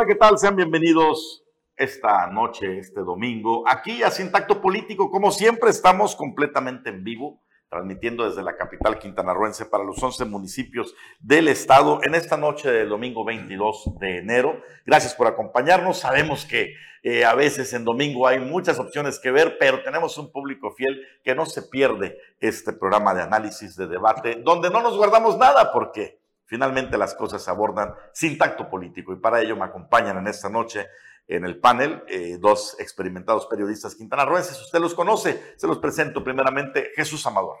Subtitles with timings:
[0.00, 0.38] Hola, ¿qué tal?
[0.38, 1.44] Sean bienvenidos
[1.76, 5.10] esta noche, este domingo, aquí a Sin Tacto Político.
[5.10, 10.94] Como siempre, estamos completamente en vivo, transmitiendo desde la capital quintanarroense para los 11 municipios
[11.18, 14.62] del estado en esta noche del domingo 22 de enero.
[14.86, 15.98] Gracias por acompañarnos.
[15.98, 16.72] Sabemos que
[17.02, 20.98] eh, a veces en domingo hay muchas opciones que ver, pero tenemos un público fiel
[21.22, 25.70] que no se pierde este programa de análisis, de debate, donde no nos guardamos nada,
[25.74, 26.19] porque
[26.50, 29.12] finalmente las cosas se abordan sin tacto político.
[29.12, 30.88] Y para ello me acompañan en esta noche
[31.28, 34.60] en el panel eh, dos experimentados periodistas quintanarroenses.
[34.60, 37.56] Usted los conoce, se los presento primeramente Jesús Amador.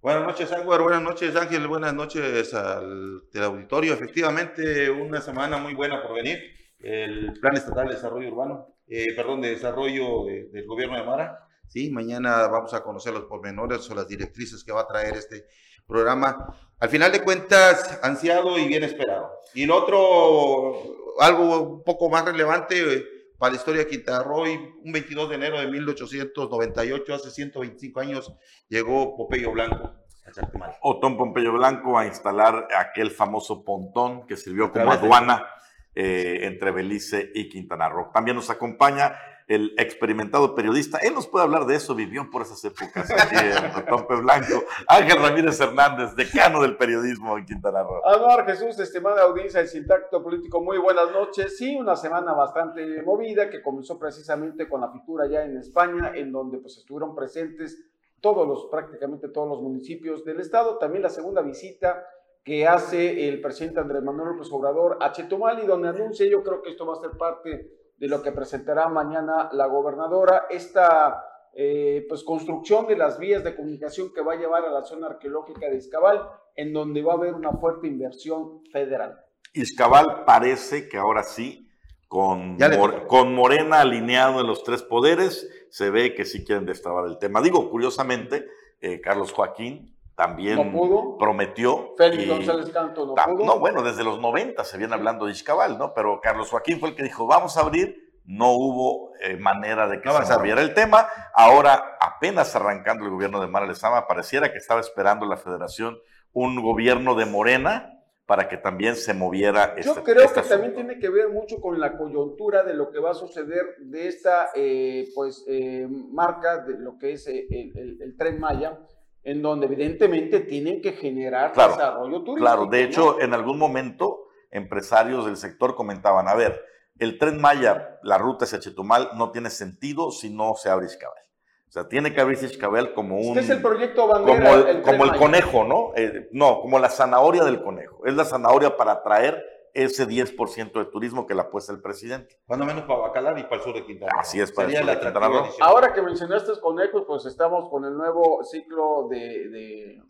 [0.00, 0.80] Buenas noches, Ángel.
[0.80, 1.68] Buenas noches, Ángel.
[1.68, 3.94] Buenas noches al auditorio.
[3.94, 6.40] Efectivamente, una semana muy buena por venir.
[6.80, 11.46] El Plan Estatal de Desarrollo Urbano, eh, perdón, de Desarrollo del Gobierno de Mara.
[11.68, 15.46] Sí, mañana vamos a conocer los pormenores o las directrices que va a traer este
[15.86, 16.58] programa.
[16.82, 19.30] Al final de cuentas, ansiado y bien esperado.
[19.54, 20.74] Y el otro,
[21.20, 23.06] algo un poco más relevante,
[23.38, 28.34] para la historia de Quintana Roo, un 22 de enero de 1898, hace 125 años,
[28.68, 29.92] llegó Pompeyo Blanco
[30.24, 35.46] a Otón Pompeyo Blanco a instalar aquel famoso pontón que sirvió como aduana
[35.94, 38.10] eh, entre Belice y Quintana Roo.
[38.12, 39.14] También nos acompaña
[39.54, 40.98] el experimentado periodista.
[40.98, 44.64] Él nos puede hablar de eso, vivió por esas épocas aquí en Tompe Blanco.
[44.88, 48.00] Ángel Ramírez Hernández, decano del periodismo en Quintana Roo.
[48.06, 51.58] Amor Jesús, estimada audiencia del Sintacto Político, muy buenas noches.
[51.58, 56.32] Sí, una semana bastante movida que comenzó precisamente con la fitura ya en España, en
[56.32, 60.78] donde pues estuvieron presentes todos los, prácticamente todos los municipios del estado.
[60.78, 62.06] También la segunda visita
[62.42, 66.62] que hace el presidente Andrés Manuel López Obrador a Chetumal y donde anuncia, yo creo
[66.62, 71.24] que esto va a ser parte de lo que presentará mañana la gobernadora, esta
[71.54, 75.06] eh, pues construcción de las vías de comunicación que va a llevar a la zona
[75.06, 76.20] arqueológica de Izcabal,
[76.56, 79.24] en donde va a haber una fuerte inversión federal.
[79.52, 81.70] Izcabal parece que ahora sí,
[82.08, 82.58] con,
[83.06, 87.40] con Morena alineado en los tres poderes, se ve que sí quieren destrabar el tema.
[87.40, 88.48] Digo, curiosamente,
[88.80, 90.72] eh, Carlos Joaquín también
[91.18, 91.94] prometió.
[91.96, 93.44] Félix González Canto no pudo.
[93.44, 95.94] No, bueno, desde los 90 se viene hablando de Iscabal, ¿no?
[95.94, 98.12] Pero Carlos Joaquín fue el que dijo, vamos a abrir.
[98.24, 101.08] No hubo eh, manera de que se abriera el tema.
[101.34, 105.98] Ahora, apenas arrancando el gobierno de Mara Lezama, pareciera que estaba esperando la federación
[106.32, 109.74] un gobierno de Morena para que también se moviera.
[109.82, 113.00] Yo este, creo que también tiene que ver mucho con la coyuntura de lo que
[113.00, 118.38] va a suceder de esta eh, pues eh, marca de lo que es el tren
[118.38, 118.78] Maya
[119.24, 122.36] en donde evidentemente tienen que generar desarrollo turístico.
[122.36, 126.60] Claro, de hecho, en algún momento empresarios del sector comentaban, a ver,
[126.98, 131.22] el tren Maya, la ruta hacia Chetumal, no tiene sentido si no se abre Iscabel.
[131.68, 133.38] O sea, tiene que abrirse Iscabel como un...
[133.38, 135.92] es el proyecto bandera, Como el, como el conejo, ¿no?
[135.96, 138.04] Eh, no, como la zanahoria del conejo.
[138.04, 139.42] Es la zanahoria para atraer
[139.74, 142.40] ese 10% de turismo que le apuesta el presidente.
[142.46, 144.20] Cuando menos para Bacalar y para el sur de Quintana Roo.
[144.20, 145.46] Así es, para el sur de Quintana Roo.
[145.60, 150.02] Ahora que mencionaste conejos, pues estamos con el nuevo ciclo de,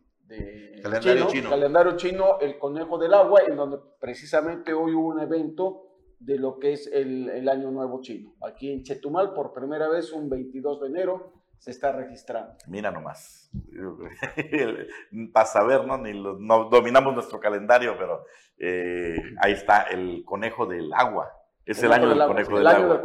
[0.83, 5.89] calendario chino, calendario chino, el conejo del agua, en donde precisamente hoy hubo un evento
[6.19, 8.35] de lo que es el, el año nuevo chino.
[8.43, 12.57] Aquí en Chetumal, por primera vez, un 22 de enero, se está registrando.
[12.67, 13.49] Mira nomás.
[15.33, 15.97] Para saber, ¿no?
[15.97, 18.25] Ni no dominamos nuestro calendario, pero
[18.59, 21.31] eh, ahí está el conejo del agua.
[21.65, 23.01] Es el, año, del, conejo, del agua.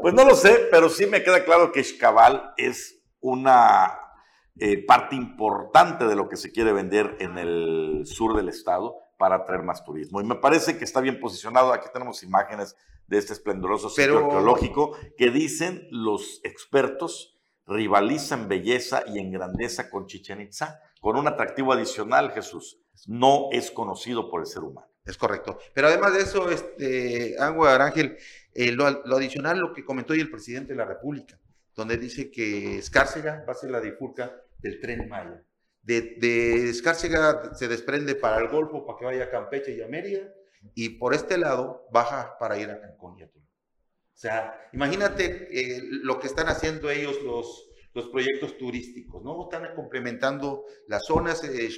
[0.00, 3.98] Pues no lo sé, pero sí me queda claro que Xcabal es una
[4.56, 9.36] eh, parte importante de lo que se quiere vender en el sur del estado para
[9.36, 10.22] atraer más turismo.
[10.22, 11.74] Y me parece que está bien posicionado.
[11.74, 12.74] Aquí tenemos imágenes
[13.06, 17.37] de este esplendoroso sitio arqueológico que dicen los expertos
[17.68, 22.80] rivaliza en belleza y en grandeza con Chichen Itza, con un atractivo adicional, Jesús.
[23.06, 24.88] No es conocido por el ser humano.
[25.04, 25.58] Es correcto.
[25.72, 28.18] Pero además de eso, este, Ángel, Ángel,
[28.54, 31.38] eh, lo, adicional, lo que comentó hoy el presidente de la República,
[31.74, 35.42] donde dice que Escárcega va a ser la difurca del tren Maya.
[35.82, 39.86] De, de Escárcega se desprende para el Golfo, para que vaya a Campeche y a
[39.86, 40.28] Mérida,
[40.74, 43.47] y por este lado baja para ir a Cancún y a Tulum.
[44.18, 49.44] O sea, imagínate eh, lo que están haciendo ellos los, los proyectos turísticos, ¿no?
[49.44, 51.44] Están complementando las zonas.
[51.44, 51.68] Eh,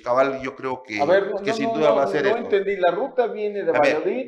[0.42, 0.98] yo creo que,
[1.44, 2.24] que sin duda va a ser.
[2.24, 4.26] No entendí, la ruta viene de Valladolid,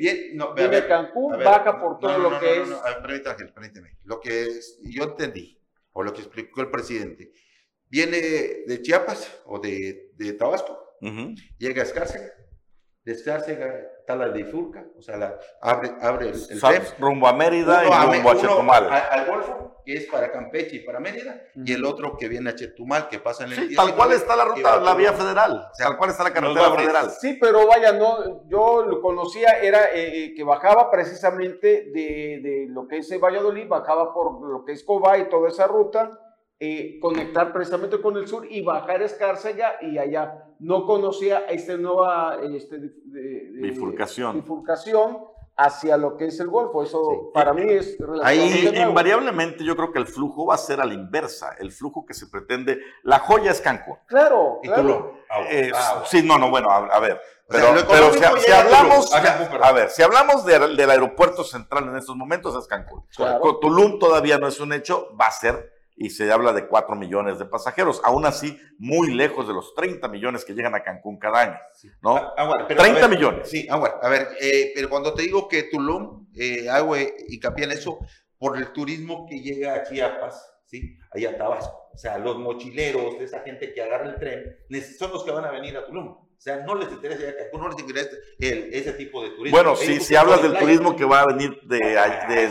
[0.55, 2.67] viene de Cancún, baja por todo lo que es.
[2.69, 3.97] No, permítame, permíteme.
[4.03, 4.47] Lo que
[4.83, 5.59] yo entendí,
[5.93, 7.31] o lo que explicó el presidente,
[7.89, 8.17] viene
[8.67, 10.97] de Chiapas o de, de Tabasco,
[11.57, 12.31] llega a Escárcega,
[13.05, 17.83] de está la de Furca, o sea, la, abre, abre el, el rumbo a Mérida
[17.83, 18.89] y rumbo a, Chetumal.
[18.89, 22.55] Al, Golfo que es para Campeche y para Mérida, y el otro que viene a
[22.55, 25.75] Chetumal, que pasa en el sí, tal cual está la ruta, la vía federal, o
[25.75, 27.11] sea, tal cual está la carretera federal.
[27.11, 32.67] Sí, pero vaya, no, yo lo conocía, era eh, eh, que bajaba precisamente de, de,
[32.69, 36.22] lo que es Valladolid, bajaba por lo que es Cobá y toda esa ruta,
[36.65, 40.45] eh, conectar precisamente con el sur y bajar Escárcega y allá.
[40.59, 44.35] No conocía esta nueva este, de, bifurcación.
[44.35, 45.25] bifurcación
[45.57, 46.81] hacia lo que es el Golfo.
[46.81, 50.85] Eso para mí es Ahí invariablemente yo creo que el flujo va a ser a
[50.85, 51.53] la inversa.
[51.59, 53.97] El flujo que se pretende, la joya es Cancún.
[54.05, 55.17] Claro, claro.
[55.49, 55.69] Eh,
[56.05, 57.19] sí, no, no, bueno, a, ver.
[57.49, 62.67] Pero, pero si, hablamos, a ver, si hablamos del aeropuerto central en estos momentos es
[62.67, 63.03] Cancún.
[63.59, 67.39] Tulum todavía no es un hecho, va a ser y se habla de 4 millones
[67.39, 71.41] de pasajeros, aún así muy lejos de los 30 millones que llegan a Cancún cada
[71.41, 71.59] año,
[72.01, 72.15] ¿no?
[72.37, 73.49] Ah, 30 millones.
[73.49, 77.99] Sí, a ver, eh, pero cuando te digo que Tulum, eh, hago hincapié en eso,
[78.37, 80.97] por el turismo que llega a Chiapas, ¿sí?
[81.11, 84.57] Allá a Tabasco, o sea, los mochileros, esa gente que agarra el tren,
[84.97, 86.17] son los que van a venir a Tulum.
[86.43, 89.57] O sea, no les interesa Cancún, no les interesa ese tipo de turismo.
[89.57, 91.77] Bueno, sí, si hablas del turismo que va a venir de,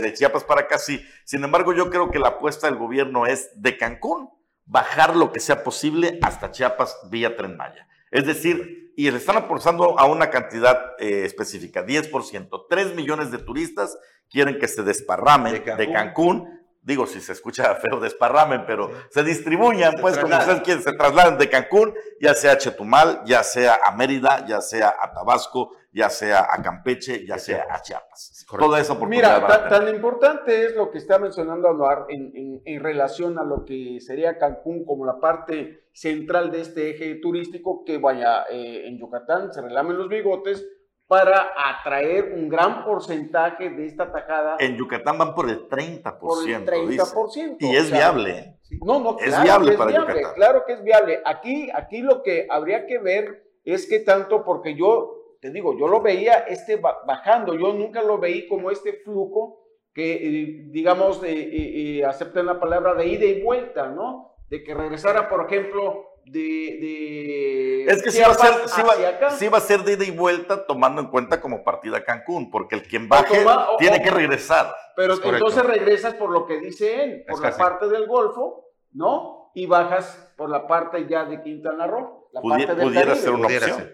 [0.00, 1.06] de, Chiapas para acá, sí.
[1.26, 4.30] Sin embargo, yo creo que la apuesta del gobierno es de Cancún
[4.64, 7.86] bajar lo que sea posible hasta Chiapas vía Tren Maya.
[8.10, 12.66] Es decir, y le están apostando a una cantidad eh, específica, 10%.
[12.70, 13.98] 3 millones de turistas
[14.30, 19.94] quieren que se desparramen de Cancún digo, si se escucha feo, desparramen, pero se distribuyan,
[20.00, 23.96] pues, como ustedes quieren, se trasladan de Cancún, ya sea a Chetumal, ya sea a
[23.96, 28.46] Mérida, ya sea a Tabasco, ya sea a Campeche, ya sea a Chiapas.
[28.58, 29.42] Toda esa oportunidad.
[29.42, 33.98] Mira, tan, importante es lo que está mencionando Anuar en, en, relación a lo que
[34.00, 39.52] sería Cancún como la parte central de este eje turístico, que vaya eh, en Yucatán,
[39.52, 40.66] se relamen los bigotes,
[41.12, 44.56] para atraer un gran porcentaje de esta tajada.
[44.58, 46.18] En Yucatán van por el 30%.
[46.18, 47.56] Por el 30%.
[47.60, 48.56] Y es viable.
[48.80, 50.32] No, no, claro es viable para Yucatán.
[50.34, 51.20] Claro que es viable.
[51.26, 55.86] Aquí, aquí lo que habría que ver es que tanto, porque yo, te digo, yo
[55.86, 61.98] lo veía este bajando, yo nunca lo veí como este flujo que, eh, digamos, eh,
[61.98, 64.32] eh, acepten la palabra de ida y vuelta, ¿no?
[64.48, 69.82] De que regresara, por ejemplo, de, es que sí va, a ser, va, a ser
[69.82, 73.44] de ida y vuelta tomando en cuenta como partida Cancún, porque el quien baje
[73.78, 74.74] tiene que regresar.
[74.96, 79.50] Pero entonces regresas por lo que dice él, por la parte del Golfo, ¿no?
[79.54, 83.46] Y bajas por la parte ya de Quintana Roo, la parte del Pudiera ser una
[83.46, 83.92] opción.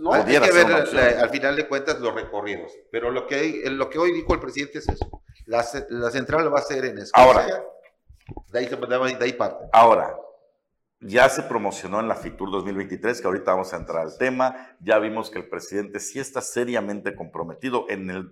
[0.00, 3.88] no, hay que ver al final de cuentas los recorridos, pero lo que, hay, lo
[3.88, 5.22] que hoy dijo el presidente es eso.
[5.46, 7.24] La, la central va a ser en Escocia.
[7.24, 7.64] Ahora,
[8.52, 9.64] de ahí, de ahí parte.
[9.72, 10.14] Ahora,
[11.00, 14.76] ya se promocionó en la FITUR 2023, que ahorita vamos a entrar al tema.
[14.80, 18.30] Ya vimos que el presidente sí está seriamente comprometido en el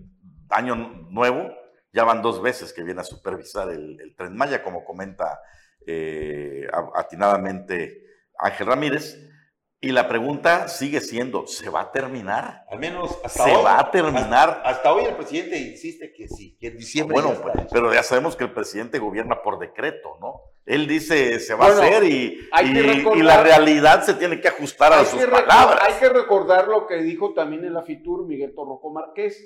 [0.48, 0.74] año
[1.10, 1.50] nuevo.
[1.92, 5.40] Ya van dos veces que viene a supervisar el, Tren Maya, como comenta
[5.86, 8.02] eh, atinadamente
[8.38, 9.16] Ángel Ramírez.
[9.78, 12.64] Y la pregunta sigue siendo, ¿se va a terminar?
[12.70, 14.62] Al menos hasta ¿Se va a terminar?
[14.64, 17.12] Hasta, hoy el presidente insiste que sí, que en diciembre.
[17.12, 20.40] Bueno, pues, pero ya sabemos que el presidente gobierna por decreto, ¿no?
[20.64, 25.04] Él dice se va a hacer y, y, la realidad se tiene que ajustar a
[25.04, 25.78] sus palabras.
[25.82, 29.38] Hay que recordar lo que dijo también en la FITUR Miguel Torroco Márquez,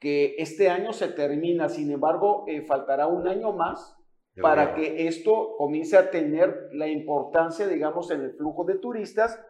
[0.00, 3.96] que este año se termina, sin embargo, eh, faltará un año más
[4.40, 9.40] para que esto comience a tener la importancia, digamos, en el flujo de turistas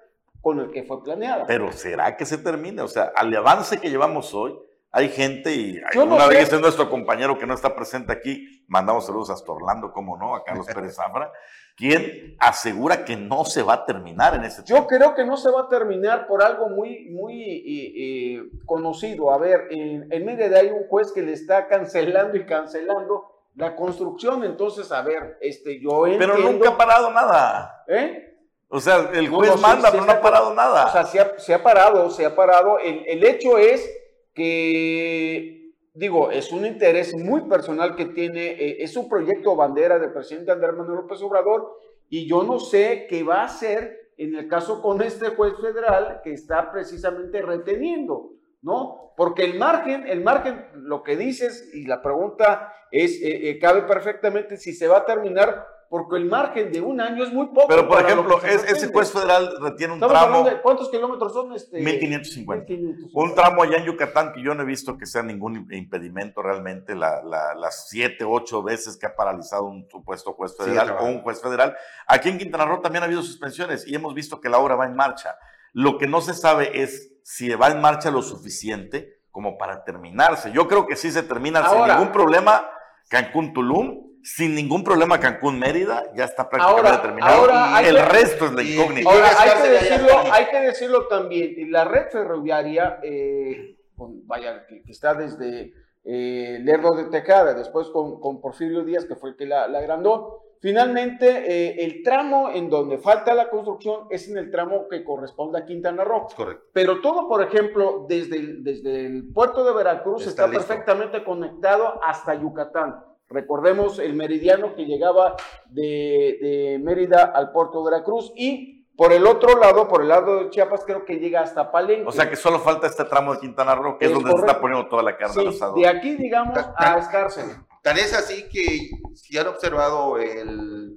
[0.49, 1.45] con el que fue planeado.
[1.47, 2.81] Pero ¿será que se termine?
[2.81, 4.59] O sea, al avance que llevamos hoy,
[4.91, 9.29] hay gente y una vez es nuestro compañero que no está presente aquí, mandamos saludos
[9.29, 11.31] hasta Orlando, como no, a Carlos Pérez Zafra,
[11.77, 15.51] quien asegura que no se va a terminar en ese Yo creo que no se
[15.51, 19.31] va a terminar por algo muy, muy eh, eh, conocido.
[19.31, 23.77] A ver, en, en de hay un juez que le está cancelando y cancelando la
[23.77, 26.37] construcción, entonces, a ver, este, yo entiendo...
[26.37, 27.85] Pero nunca ha parado nada.
[27.87, 28.29] ¿Eh?
[28.69, 30.87] O sea, el juez manda, pero no ha parado nada.
[30.87, 32.79] O sea, se ha, se ha parado, se ha parado.
[32.79, 33.89] El, el hecho es
[34.35, 40.13] que, digo, es un interés muy personal que tiene, eh, es un proyecto bandera del
[40.13, 41.77] presidente Andrés Manuel López Obrador,
[42.11, 46.21] y yo no sé qué va a hacer en el caso con este juez federal
[46.23, 48.33] que está precisamente reteniendo,
[48.63, 49.13] ¿no?
[49.17, 53.83] Porque el margen, el margen, lo que dices y la pregunta es, eh, eh, cabe
[53.83, 57.69] perfectamente si se va a terminar porque el margen de un año es muy poco.
[57.69, 60.47] Pero, por ejemplo, ese juez federal retiene un tramo.
[60.63, 61.53] ¿Cuántos kilómetros son?
[61.55, 62.73] Este, 1550.
[63.15, 66.95] Un tramo allá en Yucatán que yo no he visto que sea ningún impedimento realmente.
[66.95, 71.75] las siete, ocho veces que ha paralizado un supuesto juez federal o un juez federal.
[72.07, 74.87] Aquí en Quintana Roo también ha habido suspensiones y hemos visto que la obra va
[74.87, 75.37] en marcha.
[75.73, 80.53] Lo que no se sabe es si va en marcha lo suficiente como para terminarse.
[80.53, 82.69] Yo creo que sí se termina sin ningún problema
[83.09, 87.41] Cancún Tulum sin ningún problema Cancún-Mérida, ya está prácticamente Ahora- terminado.
[87.41, 89.11] ahora el que- resto es la y- incógnita.
[89.11, 90.35] Ahora, hay que, decirlo, también.
[90.35, 95.73] hay que decirlo también, y la red ferroviaria, eh, con- vaya, que, que está desde
[96.05, 99.79] eh, Lerdo de Tejada, después con, con Porfirio Díaz, que fue el que la, la
[99.81, 105.05] agrandó, finalmente eh, el tramo en donde falta la construcción es en el tramo que
[105.05, 106.27] corresponde a Quintana Roo.
[106.29, 106.65] Es correcto.
[106.73, 112.35] Pero todo, por ejemplo, desde el, desde el puerto de Veracruz Está perfectamente conectado hasta
[112.35, 113.05] Yucatán.
[113.31, 119.27] Recordemos el meridiano que llegaba de, de Mérida al puerto de Veracruz y por el
[119.29, 122.09] otro lado, por el lado de Chiapas, creo que llega hasta Palenque.
[122.09, 124.39] O sea que solo falta este tramo de Quintana Roo, que es, Es donde se
[124.39, 125.79] está poniendo toda la carne Sí, al asador.
[125.79, 127.65] de aquí, digamos, a Escárcega.
[127.83, 130.97] Tan es así que si han observado el,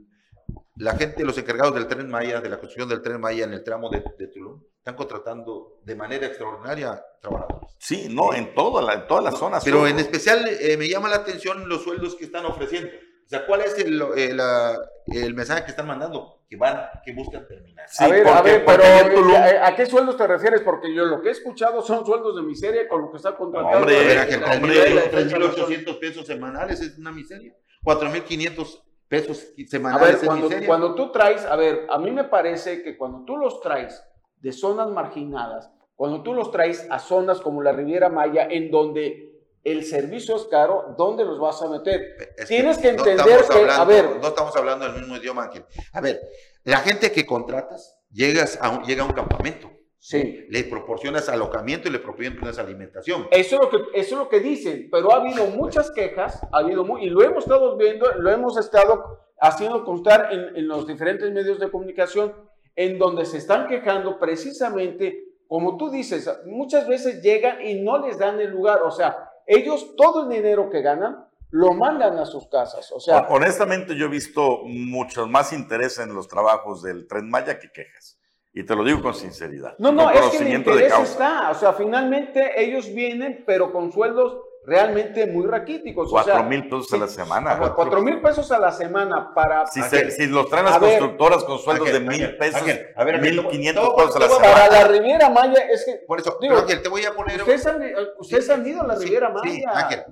[0.76, 3.64] la gente, los encargados del tren Maya, de la construcción del tren Maya en el
[3.64, 7.70] tramo de, de Tulum, están contratando de manera extraordinaria trabajadores.
[7.78, 9.60] Sí, no, en toda la, en toda la zona.
[9.64, 9.88] Pero sur.
[9.90, 12.90] en especial eh, me llama la atención los sueldos que están ofreciendo.
[12.90, 16.42] O sea, ¿cuál es el, el, ah, el mensaje que están mandando?
[16.50, 17.86] Que van, que buscan terminar.
[17.88, 20.62] Sí, a ver, a ver, pero Tulum- ¿a, qué sueldos te refieres?
[20.62, 23.78] Porque yo lo que he escuchado son sueldos de miseria con lo que está contratado.
[23.80, 25.12] Hombre, A ver, la- Ángel, la- hombre, la- la- la-
[25.56, 27.54] 3.800 pesos semanales es una miseria.
[27.84, 30.68] 4.500 pesos A semanales ver, es cuando, miseria.
[30.70, 34.02] cuando tú traes, a ver, a mí me parece que cuando tú los traes
[34.40, 39.28] de zonas marginadas, cuando tú los traes a zonas como la Riviera Maya, en donde
[39.66, 42.16] el servicio es caro, ¿dónde los vas a meter?
[42.38, 45.18] Es Tienes que no entender estamos que, hablando- a ver, no estamos hablando del mismo
[45.18, 45.66] idioma, Ángel.
[45.92, 46.22] A ver,
[46.64, 49.70] la gente que contratas, llegas a un, llega a un campamento.
[50.04, 50.48] Sí.
[50.50, 53.28] Le proporcionas alojamiento y le proporcionas alimentación.
[53.30, 56.58] Eso es, lo que, eso es lo que dicen, pero ha habido muchas quejas, ha
[56.58, 60.88] habido muy, y lo hemos estado viendo, lo hemos estado haciendo constar en, en los
[60.88, 62.34] diferentes medios de comunicación,
[62.76, 68.18] en donde se están quejando precisamente, como tú dices, muchas veces llegan y no les
[68.18, 72.48] dan el lugar, o sea, ellos todo el dinero que ganan lo mandan a sus
[72.48, 77.08] casas, o sea, Hon- Honestamente, yo he visto mucho más interés en los trabajos del
[77.08, 78.18] Tren Maya que quejas.
[78.54, 79.76] Y te lo digo con sinceridad.
[79.80, 84.38] no, no, es que el interés está, o sea, finalmente ellos vienen, pero con sueldos
[84.66, 87.58] realmente muy raquíticos, o sea, Cuatro mil pesos a la semana.
[87.74, 90.80] Cuatro mil pesos a la semana para, Si, Ángel, se- si los traen las a
[90.80, 94.16] ver, constructoras con sueldos de mil pesos, Ángel, a ver, mil te voy- quinientos pesos
[94.18, 94.54] a la semana.
[94.54, 97.40] para la Riviera Maya, es que Por eso, Digo, te voy a poner.
[97.40, 97.82] ustedes han,
[98.20, 99.50] ustedes han ido a la Sí, Riviera Maya.
[99.52, 99.64] Sí.
[99.66, 100.04] Ángel,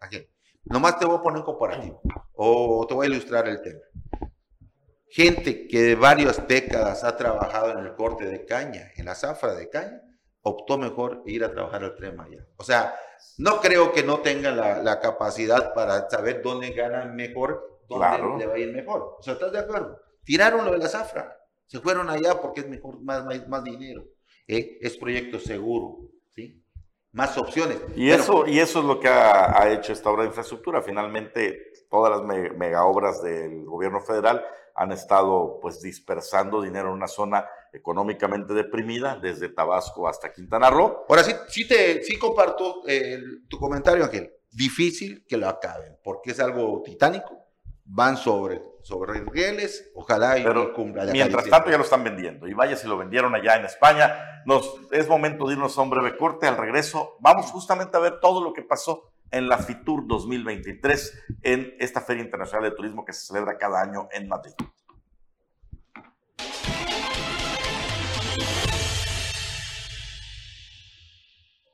[0.00, 0.28] Ángel.
[0.66, 2.00] Nomás te voy a poner un comparativo.
[2.34, 3.80] O te voy a ilustrar el tema.
[5.10, 9.54] Gente que de varias décadas ha trabajado en el corte de caña, en la zafra
[9.54, 10.02] de caña,
[10.42, 12.46] optó mejor ir a trabajar al tren Maya.
[12.56, 12.94] O sea,
[13.38, 18.38] no creo que no tengan la, la capacidad para saber dónde ganan mejor, dónde Claro.
[18.38, 19.16] le va a ir mejor.
[19.18, 19.98] O sea, ¿estás de acuerdo?
[20.24, 21.34] Tiraron lo de la zafra.
[21.66, 24.04] Se fueron allá porque es mejor, más, más, más dinero.
[24.46, 24.78] ¿eh?
[24.80, 26.62] Es proyecto seguro, ¿sí?
[27.12, 27.78] Más opciones.
[27.96, 30.82] Y eso, y eso es lo que ha, ha hecho esta obra de infraestructura.
[30.82, 34.44] Finalmente, todas las me- megaobras del gobierno federal
[34.78, 41.04] han estado pues dispersando dinero en una zona económicamente deprimida, desde Tabasco hasta Quintana Roo.
[41.08, 43.18] Ahora sí, sí, te, sí comparto eh,
[43.48, 44.32] tu comentario, Ángel.
[44.52, 47.44] Difícil que lo acaben, porque es algo titánico.
[47.90, 51.04] Van sobre, sobre rieles, ojalá y Pero cumpla.
[51.04, 52.46] la Mientras tanto ya lo están vendiendo.
[52.46, 54.42] Y vaya si lo vendieron allá en España.
[54.46, 56.46] Nos, es momento de irnos a un breve corte.
[56.46, 61.74] Al regreso vamos justamente a ver todo lo que pasó en la FITUR 2023, en
[61.78, 64.52] esta Feria Internacional de Turismo que se celebra cada año en Madrid.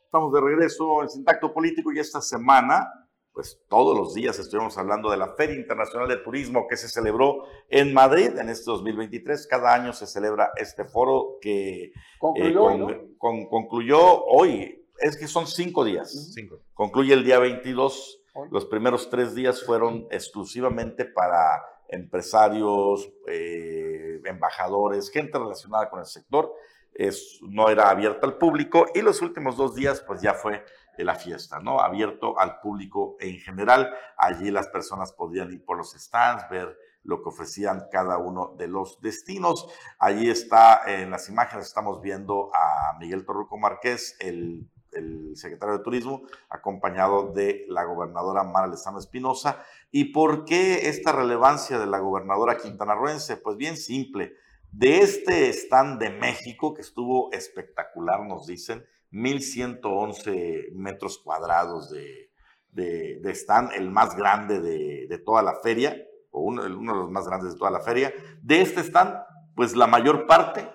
[0.04, 2.88] Estamos de regreso en Sintacto Político y esta semana,
[3.32, 7.44] pues todos los días estuvimos hablando de la Feria Internacional de Turismo que se celebró
[7.68, 9.46] en Madrid en este 2023.
[9.48, 12.86] Cada año se celebra este foro que eh, Concluyó, con- ¿no?
[13.18, 14.80] con- concluyó hoy.
[14.98, 16.32] Es que son cinco días.
[16.34, 16.60] Cinco.
[16.74, 18.22] Concluye el día 22.
[18.34, 18.48] Hoy.
[18.50, 26.52] Los primeros tres días fueron exclusivamente para empresarios, eh, embajadores, gente relacionada con el sector.
[26.92, 30.64] Es, no era abierta al público y los últimos dos días pues ya fue
[30.96, 31.80] la fiesta, ¿no?
[31.80, 33.92] Abierto al público en general.
[34.16, 38.68] Allí las personas podían ir por los stands, ver lo que ofrecían cada uno de
[38.68, 39.68] los destinos.
[39.98, 45.84] Allí está, en las imágenes estamos viendo a Miguel Torruco Márquez, el, el secretario de
[45.84, 49.64] Turismo, acompañado de la gobernadora Mara Lezama Espinosa.
[49.90, 53.36] ¿Y por qué esta relevancia de la gobernadora quintanarroense?
[53.36, 54.34] Pues bien simple.
[54.70, 62.32] De este stand de México, que estuvo espectacular, nos dicen, 1.111 metros cuadrados de,
[62.72, 65.96] de, de stand, el más grande de, de toda la feria,
[66.30, 68.12] o uno, uno de los más grandes de toda la feria.
[68.42, 69.14] De este stand,
[69.54, 70.68] pues la mayor parte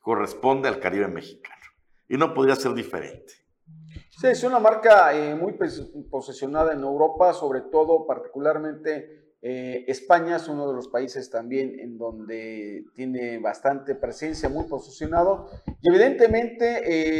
[0.00, 1.62] corresponde al Caribe mexicano.
[2.08, 3.45] Y no podría ser diferente.
[4.18, 10.36] Sí, es una marca eh, muy pos- posesionada en Europa, sobre todo particularmente Eh, España
[10.36, 15.46] es uno de los países también en donde tiene bastante presencia, muy posicionado.
[15.82, 16.66] Y evidentemente,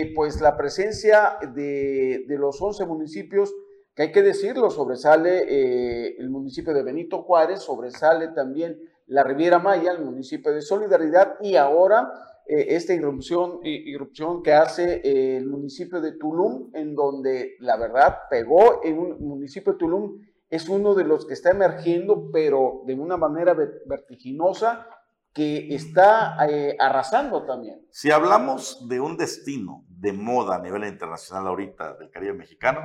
[0.00, 3.54] eh, pues la presencia de, de, los 11 municipios,
[3.94, 9.92] que hay que decirlo, sobresale el municipio de Benito Juárez, sobresale también la Riviera Maya,
[9.92, 12.12] el municipio de Solidaridad y ahora
[12.48, 15.00] esta irrupción, irrupción que hace
[15.36, 20.68] el municipio de Tulum, en donde la verdad pegó en un municipio de Tulum es
[20.68, 23.54] uno de los que está emergiendo, pero de una manera
[23.86, 24.86] vertiginosa
[25.32, 27.86] que está eh, arrasando también.
[27.90, 32.80] Si hablamos de un destino de moda a nivel internacional ahorita del Caribe mexicano,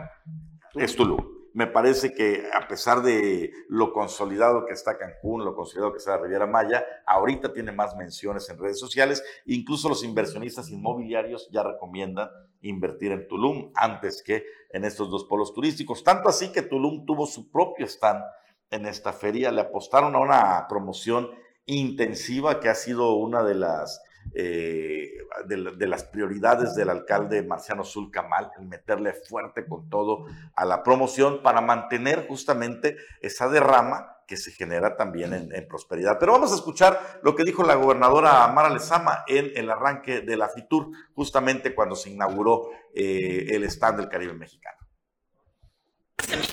[0.73, 5.91] es Tulum me parece que a pesar de lo consolidado que está Cancún, lo consolidado
[5.91, 9.23] que está la Riviera Maya, ahorita tiene más menciones en redes sociales.
[9.45, 12.29] Incluso los inversionistas inmobiliarios ya recomiendan
[12.61, 16.03] invertir en Tulum antes que en estos dos polos turísticos.
[16.03, 18.23] Tanto así que Tulum tuvo su propio stand
[18.69, 19.51] en esta feria.
[19.51, 21.29] Le apostaron a una promoción
[21.65, 24.01] intensiva que ha sido una de las
[24.33, 25.11] eh,
[25.45, 30.25] de, las prioridades del alcalde Marciano Zulcamal, el meterle fuerte con todo
[30.55, 36.17] a la promoción para mantener justamente esa derrama que se genera también en, prosperidad.
[36.17, 40.37] Pero vamos a escuchar lo que dijo la gobernadora Amara Lezama en el arranque de
[40.37, 44.77] la FITUR, justamente cuando se inauguró eh, el stand del Caribe mexicano.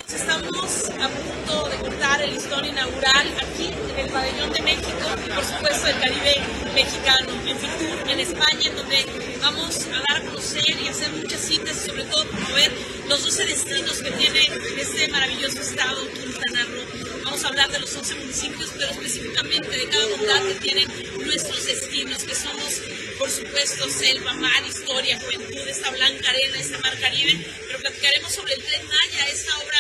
[0.09, 5.89] Estamos a punto de cortar el inaugural aquí el Pabellón de México y por supuesto
[5.89, 6.37] el Caribe
[6.75, 9.07] mexicano, en Fitur, en España, en donde
[9.41, 12.73] vamos a dar a conocer y hacer muchas citas y sobre todo promover
[13.09, 16.98] los 12 destinos que tiene este maravilloso estado, Quintana.
[17.39, 20.89] Vamos a hablar de los 11 municipios, pero específicamente de cada bondad que tienen
[21.25, 22.83] nuestros destinos, que somos
[23.17, 28.55] por supuesto, selva, mar, historia, juventud, esta blanca arena, este mar Caribe, pero platicaremos sobre
[28.55, 29.79] el Tren Maya, esta obra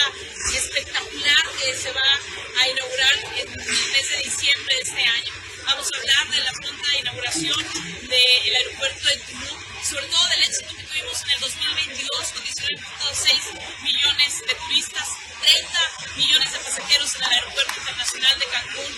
[0.54, 2.20] espectacular que se va
[2.60, 5.32] a inaugurar en el mes de diciembre de este año.
[5.64, 7.66] Vamos a hablar de la pronta inauguración
[8.02, 13.82] del aeropuerto de Tulum, sobre todo del éxito que tuvimos en el 2022 con 19.6
[13.82, 15.08] millones de turistas,
[15.40, 18.96] 30 millones de pasajeros en el aeropuerto internacional de Cancún,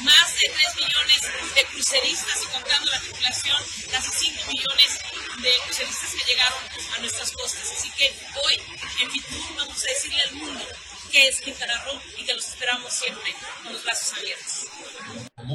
[0.00, 4.98] más de 3 millones de cruceristas y contando la tripulación, casi 5 millones
[5.42, 6.62] de cruceristas que llegaron
[6.94, 7.72] a nuestras costas.
[7.76, 8.54] Así que hoy
[9.00, 10.66] en Fitur vamos a decirle al mundo
[11.14, 13.30] es Quintana Roo y que los esperamos siempre
[13.62, 14.66] con los brazos abiertos.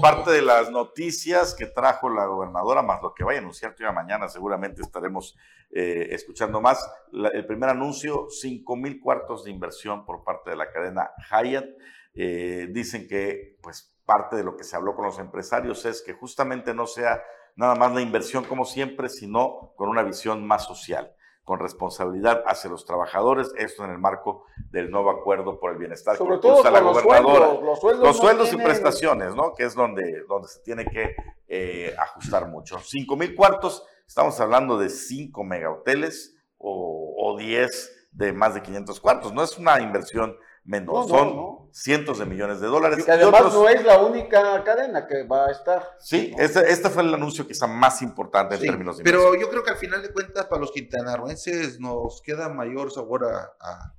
[0.02, 4.28] Parte de las noticias que trajo la gobernadora, más lo que vaya a anunciar mañana,
[4.28, 5.36] seguramente estaremos
[5.72, 6.88] eh, escuchando más.
[7.12, 11.65] el primer anuncio, 5 mil cuartos de inversión por parte de la cadena Hyatt.
[12.13, 16.13] Eh, dicen que, pues, parte de lo que se habló con los empresarios es que
[16.13, 17.22] justamente no sea
[17.56, 21.16] nada más la inversión como siempre, sino con una visión más social
[21.48, 26.18] con responsabilidad hacia los trabajadores, esto en el marco del nuevo acuerdo por el bienestar
[26.18, 27.54] Sobre todo la gobernadora.
[27.64, 29.54] los sueldos, los sueldos, y prestaciones, ¿no?
[29.54, 31.16] Que es donde, donde se tiene que
[31.48, 32.80] eh, ajustar mucho.
[32.80, 39.00] Cinco mil cuartos, estamos hablando de cinco megahoteles o, o diez de más de 500
[39.00, 39.32] cuartos.
[39.32, 40.36] No es una inversión
[40.67, 43.03] menos, son cientos de millones de dólares.
[43.08, 45.95] Y además no es la única cadena que va a estar.
[45.99, 49.63] Sí, este, este fue el anuncio quizá más importante en términos de Pero yo creo
[49.63, 53.97] que al final de cuentas para los quintanarroenses nos queda mayor sabor a a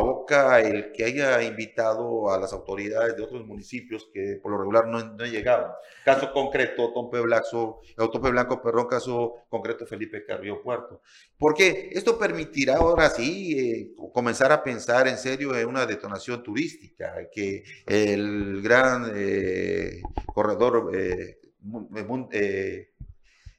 [0.00, 4.86] Boca el que haya invitado a las autoridades de otros municipios que por lo regular
[4.86, 5.72] no, no llegaban.
[6.04, 11.02] Caso concreto, Tompe Blanco, Tompe Blanco, perdón, caso concreto Felipe Carrillo Puerto.
[11.38, 17.14] Porque esto permitirá ahora sí eh, comenzar a pensar en serio en una detonación turística,
[17.32, 21.38] que el gran eh, corredor eh,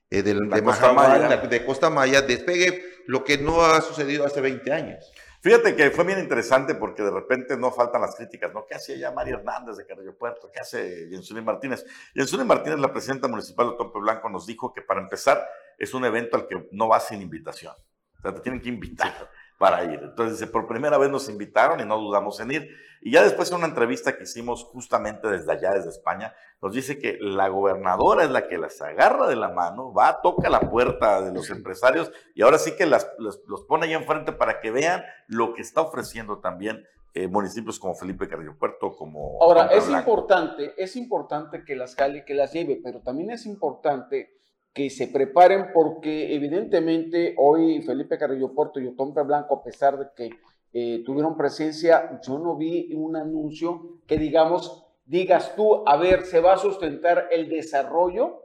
[0.10, 1.38] de, de, Costa Maya.
[1.38, 5.12] de Costa Maya despegue lo que no ha sucedido hace 20 años.
[5.42, 8.64] Fíjate que fue bien interesante porque de repente no faltan las críticas, ¿no?
[8.68, 10.52] ¿Qué hace ya María Hernández de Carrillo Puerto?
[10.54, 11.84] ¿Qué hace Jensuni Martínez?
[12.14, 15.44] Jensuni Martínez, la presidenta municipal de Tompe Blanco, nos dijo que para empezar
[15.80, 17.74] es un evento al que no va sin invitación.
[18.20, 20.00] O sea, te tienen que invitar para ir.
[20.04, 22.78] Entonces, por primera vez nos invitaron y no dudamos en ir.
[23.02, 27.00] Y ya después en una entrevista que hicimos justamente desde allá, desde España, nos dice
[27.00, 31.22] que la gobernadora es la que las agarra de la mano, va, toca la puerta
[31.22, 35.04] de los empresarios y ahora sí que las, los pone ahí enfrente para que vean
[35.28, 39.38] lo que está ofreciendo también eh, municipios como Felipe Carrillo Puerto, como...
[39.42, 44.38] Ahora, es importante, es importante que las cale, que las lleve, pero también es importante
[44.74, 50.06] que se preparen porque evidentemente hoy Felipe Carrillo Puerto y Otompe Blanco, a pesar de
[50.16, 50.30] que
[50.74, 56.40] eh, tuvieron presencia, yo no vi un anuncio que digamos, digas tú, a ver, se
[56.40, 58.42] va a sustentar el desarrollo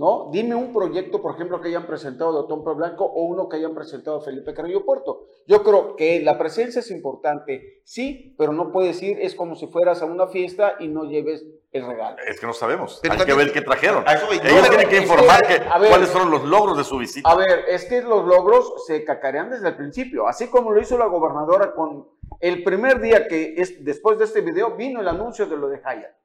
[0.00, 0.30] ¿no?
[0.32, 3.74] Dime un proyecto, por ejemplo, que hayan presentado de Otompe Blanco o uno que hayan
[3.74, 5.26] presentado Felipe Carrillo Puerto.
[5.46, 9.66] Yo creo que la presencia es importante, sí, pero no puedes ir, es como si
[9.66, 12.16] fueras a una fiesta y no lleves el regalo.
[12.26, 12.98] Es que no sabemos.
[13.02, 14.02] Pero Hay que también- ver qué trajeron.
[14.08, 14.24] A eso.
[14.32, 15.90] Ellos tienen que que, informar que, a ver.
[15.90, 17.28] cuáles fueron los logros de su visita.
[17.30, 20.96] A ver, es que los logros se cacarean desde el principio, así como lo hizo
[20.96, 22.08] la gobernadora con
[22.40, 25.76] el primer día que es después de este video vino el anuncio de lo de
[25.76, 26.16] Hyatt.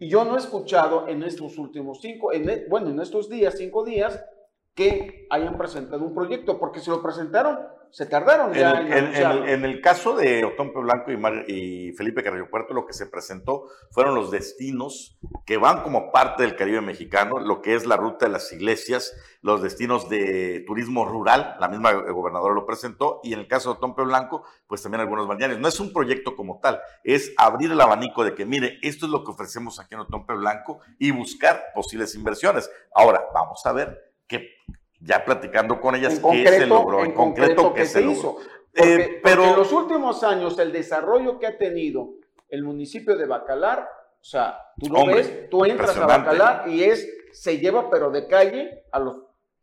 [0.00, 3.84] Y yo no he escuchado en estos últimos cinco, e- bueno, en estos días, cinco
[3.84, 4.24] días,
[4.74, 7.58] que hayan presentado un proyecto, porque si lo presentaron,
[7.92, 11.44] se tardaron En ya en, en- el- en el caso de Otompe Blanco y, Mar-
[11.48, 16.42] y Felipe Carrillo Puerto, lo que se presentó fueron los destinos que van como parte
[16.42, 21.04] del Caribe mexicano, lo que es la ruta de las iglesias, los destinos de turismo
[21.04, 25.00] rural, la misma gobernadora lo presentó, y en el caso de Otompe Blanco, pues también
[25.00, 25.58] algunos balnearios.
[25.58, 29.12] No es un proyecto como tal, es abrir el abanico de que, mire, esto es
[29.12, 32.70] lo que ofrecemos aquí en Otompe Blanco y buscar posibles inversiones.
[32.94, 34.50] Ahora, vamos a ver que
[35.00, 38.12] ya platicando con ellas, en qué concreto, se logró, en concreto, ¿qué se logró.
[38.18, 38.36] hizo?
[38.40, 42.10] Eh, Porque, pero- porque en los últimos años el desarrollo que ha tenido
[42.48, 46.06] el municipio de Bacalar, o sea, tú lo Hombre, ves, tú entras a.
[46.06, 49.16] Bacalar y es, se lleva pero de calle a los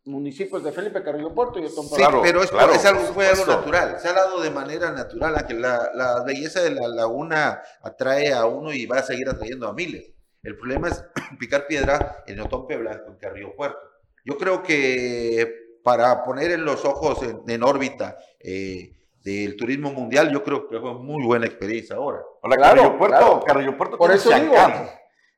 [0.04, 3.26] municipios de Felipe Carrillo Puerto y Otompe Sí, Claro, pero es, claro, es algo, fue
[3.28, 5.60] algo natural, se ha dado de manera natural, Ángel.
[5.60, 9.74] La, la belleza de la laguna atrae a uno y va a seguir atrayendo a
[9.74, 10.10] miles.
[10.42, 11.04] El problema es
[11.38, 13.78] picar piedra en Otompe Blanco, en Carrillo Puerto.
[14.28, 18.92] Yo creo que para poner en los ojos en, en órbita eh,
[19.24, 22.20] del turismo mundial, yo creo que fue muy buena experiencia ahora.
[22.42, 23.16] Hola, Claro, Carrillo Puerto.
[23.16, 23.40] claro.
[23.46, 24.90] Carrillo Puerto Por tiene eso digo.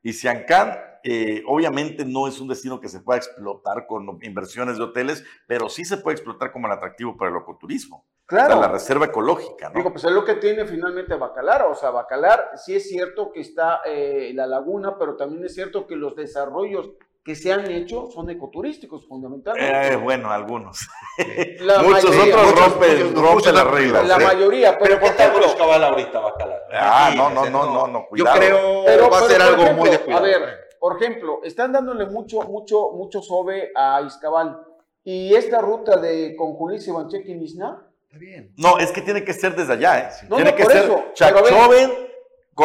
[0.03, 4.83] Y Siancán, eh, obviamente, no es un destino que se pueda explotar con inversiones de
[4.83, 8.07] hoteles, pero sí se puede explotar como el atractivo para el ecoturismo.
[8.27, 8.55] Claro.
[8.55, 9.77] Sea, la reserva ecológica, ¿no?
[9.77, 11.63] Digo, pues es lo que tiene finalmente Bacalar.
[11.63, 15.87] O sea, Bacalar sí es cierto que está eh, la laguna, pero también es cierto
[15.87, 16.91] que los desarrollos
[17.23, 19.93] que se han hecho son ecoturísticos fundamentalmente.
[19.93, 20.89] Eh, bueno, algunos.
[21.61, 24.09] La Muchos mayoría, otros muchos, rompen, muchos, rompen muchos las reglas.
[24.09, 24.25] la ¿eh?
[24.25, 26.63] mayoría, pero, por ejemplo, cabal ahorita, Bacalar?
[26.73, 28.39] Ah, no, no, no, no, no, Yo cuidado.
[28.39, 30.25] creo Pero, va a pero, ser algo ejemplo, muy de cuidado.
[30.25, 30.41] A ver,
[30.79, 34.59] por ejemplo, están dándole mucho, mucho, mucho sobe a Izcabal.
[35.05, 38.53] Y esta ruta de Conjulís y Bancheque Nizna, Está bien.
[38.57, 40.27] No, es que tiene que ser desde allá, ¿eh?
[40.29, 41.93] No, tiene no, que por ser pero Chachoven,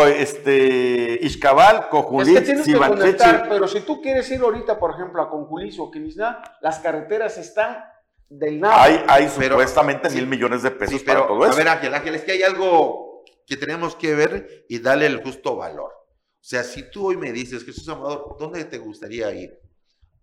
[0.05, 3.49] este, Izcabal, es que Cojulit, tienes que conectar, Sibanchechi.
[3.49, 7.83] pero si tú quieres ir ahorita, por ejemplo, a Conjulís o Quinizna, las carreteras están
[8.29, 8.83] del nada.
[8.83, 10.15] Hay, hay Pero- supuestamente sí.
[10.17, 11.57] mil millones de pesos Sí, pero para todo a eso.
[11.57, 15.55] ver, Ángel, Ángel, es que hay algo que tenemos que ver y darle el justo
[15.55, 15.91] valor.
[15.93, 19.57] O sea, si tú hoy me dices, Jesús Amador, ¿dónde te gustaría ir?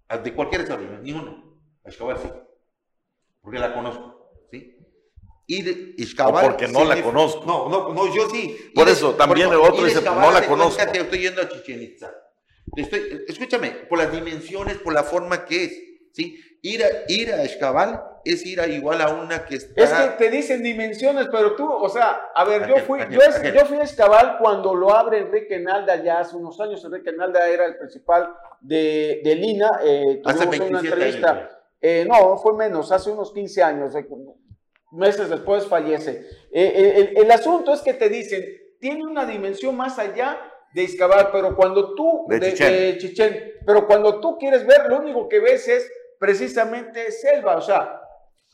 [0.09, 1.59] A- De cualquier desarrollo, ni uno.
[1.85, 2.29] A Xcabal sí.
[3.41, 4.77] Porque la conozco, ¿sí?
[5.57, 7.45] Ir a Xcabal O porque no la conozco.
[7.45, 8.57] No, no, no, yo sí.
[8.75, 10.83] Por Ir- eso, también por- el otro dice, no la cuenta conozco.
[10.93, 12.11] estoy yendo a Chichen Itza.
[12.77, 16.39] Estoy, escúchame, por las dimensiones, por la forma que es, ¿sí?
[16.63, 19.83] Ir a, ir a Xcabal es ir a igual a una que está...
[19.83, 23.35] Es que te dicen dimensiones, pero tú, o sea, a ver, yo fui, yo, es-
[23.37, 23.53] Ángel.
[23.55, 26.83] yo fui a Escabal cuando lo abre Enrique Nalda ya hace unos años.
[26.85, 29.69] Enrique Nalda era el principal de, de Lina.
[29.85, 31.31] eh, Hace tuvimos una 27 entrevista.
[31.33, 31.51] años.
[31.81, 33.93] Eh, no, fue menos, hace unos 15 años.
[34.93, 36.27] Meses después fallece.
[36.53, 38.45] Eh, eh, el, el asunto es que te dicen,
[38.79, 40.39] tiene una dimensión más allá
[40.75, 42.73] de Izcabal, pero cuando tú, De Chichén.
[42.73, 47.61] de Chichén, pero cuando tú quieres ver, lo único que ves es precisamente selva, o
[47.61, 48.01] sea,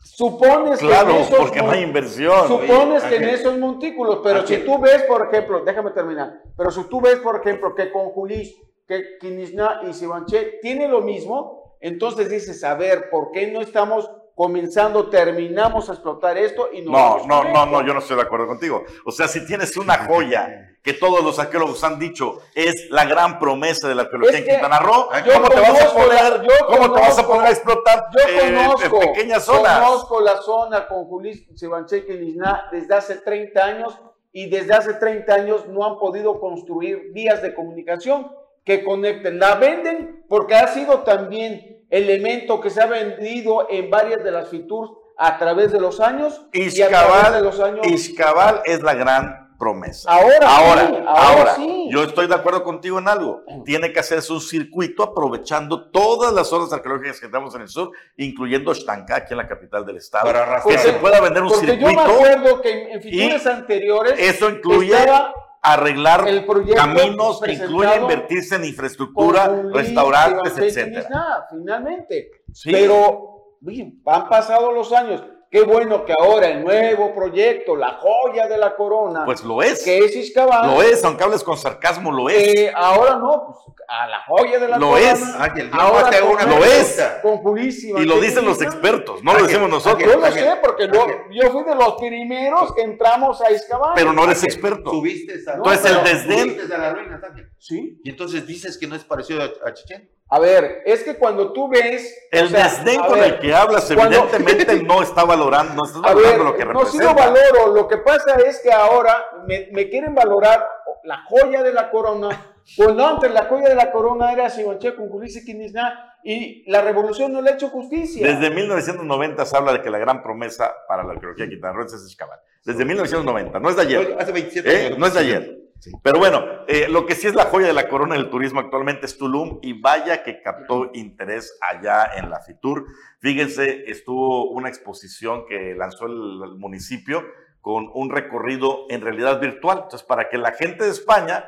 [0.03, 2.49] supones que en Claro, esos porque no hay inversión.
[2.49, 6.83] Supones que en esos montículos, pero si tú ves, por ejemplo, déjame terminar, pero si
[6.85, 12.29] tú ves, por ejemplo, que con Julis, que Quinisna y Sibanché tiene lo mismo, entonces
[12.31, 17.27] dices, a ver, ¿por qué no estamos comenzando, terminamos a explotar esto y nos No,
[17.27, 18.85] no, no, no, yo no estoy de acuerdo contigo.
[19.05, 23.41] O sea, si tienes una joya que todos los arqueólogos han dicho es la gran
[23.41, 26.95] promesa de la arqueología Es en Quintana Roo, yo ¿cómo te vas a yo cómo
[26.95, 29.81] te vas a a explotar Yo eh, conozco, pequeñas zonas?
[29.81, 32.39] conozco la zona con Julis, Sibanché y
[32.71, 33.99] desde hace 30 años
[34.33, 38.31] y desde hace 30 años no han podido construir vías de comunicación
[38.65, 39.41] que conecten.
[39.41, 44.49] La venden porque ha sido también elemento que se ha vendido en varias de las
[44.49, 47.87] Fiturs a través de los años y a través de los años.
[47.87, 50.09] Izcabal es la gran promesa.
[50.13, 51.89] Ahora, ahora, sí, ahora, ahora, sí.
[51.91, 53.43] yo estoy de acuerdo contigo en algo.
[53.65, 57.91] Tiene que hacerse un circuito aprovechando todas las zonas arqueológicas que tenemos en el sur,
[58.17, 60.27] incluyendo Xtanca, aquí en la capital del estado.
[60.27, 62.01] Para que se pueda vender un Porque yo me circuito.
[62.01, 68.65] acuerdo que en, en anteriores Eso incluye estaba arreglar el caminos, presentado incluye invertirse en
[68.65, 71.47] infraestructura, restaurantes, etcétera.
[71.51, 72.31] Finalmente.
[72.53, 72.71] Sí.
[72.73, 73.59] Pero,
[74.07, 75.25] han pasado los años.
[75.51, 79.83] Qué bueno que ahora el nuevo proyecto, la joya de la corona, Pues lo es.
[79.83, 82.37] que es Iscabal, Lo es, aunque hables con sarcasmo, lo es.
[82.37, 85.11] eh, ahora no, pues, a la joya de la Lo corona.
[85.11, 85.23] es.
[85.23, 86.93] Ángel, Ahora te hago una Lo es.
[86.93, 87.23] pregunta.
[87.23, 87.99] Con Purísima.
[88.01, 90.03] Y lo ¿qué dicen los expertos, no lo Ángel, decimos nosotros.
[90.13, 91.17] Yo lo Ángel, sé, porque yo, Ángel.
[91.33, 93.93] yo fui de los primeros que entramos a Iscabal.
[93.95, 94.91] Pero no eres Ángel, experto.
[94.91, 97.49] Subiste a, Entonces, el desdén- subiste a la ruina, Ángel.
[97.59, 97.99] Sí.
[98.05, 100.11] Y entonces dices que no es parecido a, a Chichén.
[100.31, 102.29] A ver, es que cuando tú ves.
[102.31, 105.85] El o sea, desdén con ver, el que hablas, cuando- evidentemente no está valorando, no
[105.87, 107.05] estás valorando ver, lo que no sí representa.
[107.05, 107.75] lo valoro.
[107.75, 110.69] Lo que pasa es que ahora me, me quieren valorar
[111.05, 112.55] la joya de la corona.
[112.77, 117.33] Pues no, antes la joya de la corona era Simonche con Quinizná y la revolución
[117.33, 118.27] no le ha hecho justicia.
[118.27, 122.41] Desde 1990 se habla de que la gran promesa para la arqueología quintanarroense es Xcabat.
[122.65, 124.17] Desde 1990, no es de ayer.
[124.19, 124.87] Hace 27 ¿eh?
[124.87, 124.99] años.
[124.99, 125.58] No es de ayer.
[125.81, 125.93] Sí.
[126.03, 129.07] Pero bueno, eh, lo que sí es la joya de la corona del turismo actualmente
[129.07, 132.87] es Tulum y vaya que captó interés allá en la FITUR.
[133.21, 137.25] Fíjense, estuvo una exposición que lanzó el, el municipio
[137.61, 139.81] con un recorrido en realidad virtual.
[139.85, 141.45] Entonces, para que la gente de España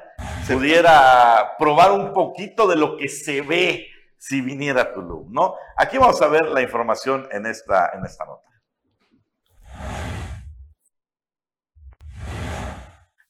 [0.46, 3.86] pudiera probar un poquito de lo que se ve
[4.20, 5.54] si viniera a Tulum, ¿no?
[5.76, 8.49] Aquí vamos a ver la información en esta, en esta nota.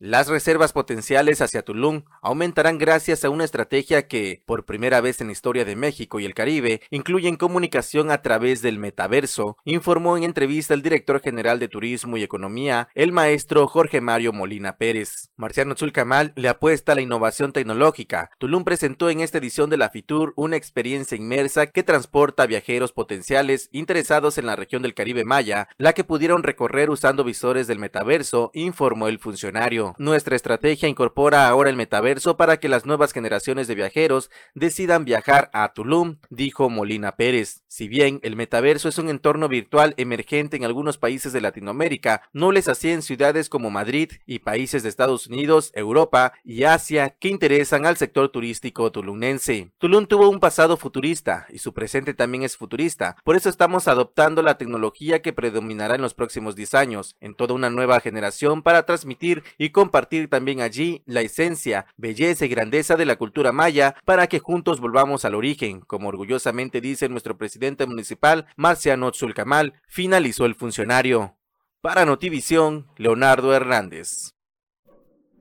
[0.03, 5.27] Las reservas potenciales hacia Tulum aumentarán gracias a una estrategia que, por primera vez en
[5.27, 10.23] la historia de México y el Caribe, incluyen comunicación a través del metaverso, informó en
[10.23, 15.33] entrevista el director general de Turismo y Economía, el maestro Jorge Mario Molina Pérez.
[15.37, 18.31] Marciano Zulcamal le apuesta a la innovación tecnológica.
[18.39, 22.93] Tulum presentó en esta edición de la FITUR una experiencia inmersa que transporta a viajeros
[22.93, 27.79] potenciales interesados en la región del Caribe Maya, la que pudieron recorrer usando visores del
[27.79, 29.90] metaverso, informó el funcionario.
[29.99, 35.51] Nuestra estrategia incorpora ahora el metaverso para que las nuevas generaciones de viajeros decidan viajar
[35.53, 37.63] a Tulum, dijo Molina Pérez.
[37.69, 42.53] Si bien el metaverso es un entorno virtual emergente en algunos países de Latinoamérica, no
[42.53, 47.29] les así en ciudades como Madrid y países de Estados Unidos, Europa y Asia que
[47.29, 49.71] interesan al sector turístico tulunense.
[49.79, 54.43] Tulum tuvo un pasado futurista y su presente también es futurista, por eso estamos adoptando
[54.43, 58.85] la tecnología que predominará en los próximos 10 años, en toda una nueva generación para
[58.85, 64.27] transmitir y compartir también allí la esencia, belleza y grandeza de la cultura maya para
[64.27, 70.55] que juntos volvamos al origen, como orgullosamente dice nuestro presidente municipal Marciano Zulcamal, finalizó el
[70.55, 71.39] funcionario.
[71.81, 74.35] Para Notivisión, Leonardo Hernández.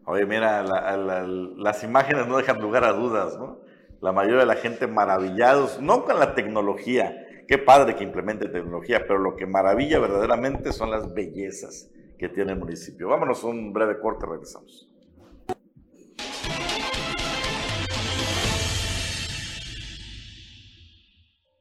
[0.06, 3.60] Oye, mira, la- la- las imágenes no dejan lugar a dudas, ¿no?
[4.00, 7.14] La mayoría de la gente maravillados, no con la tecnología,
[7.46, 11.90] qué padre que implemente tecnología, pero lo que maravilla verdaderamente son las bellezas
[12.20, 13.08] que tiene el municipio.
[13.08, 14.88] Vámonos a un breve corte, regresamos.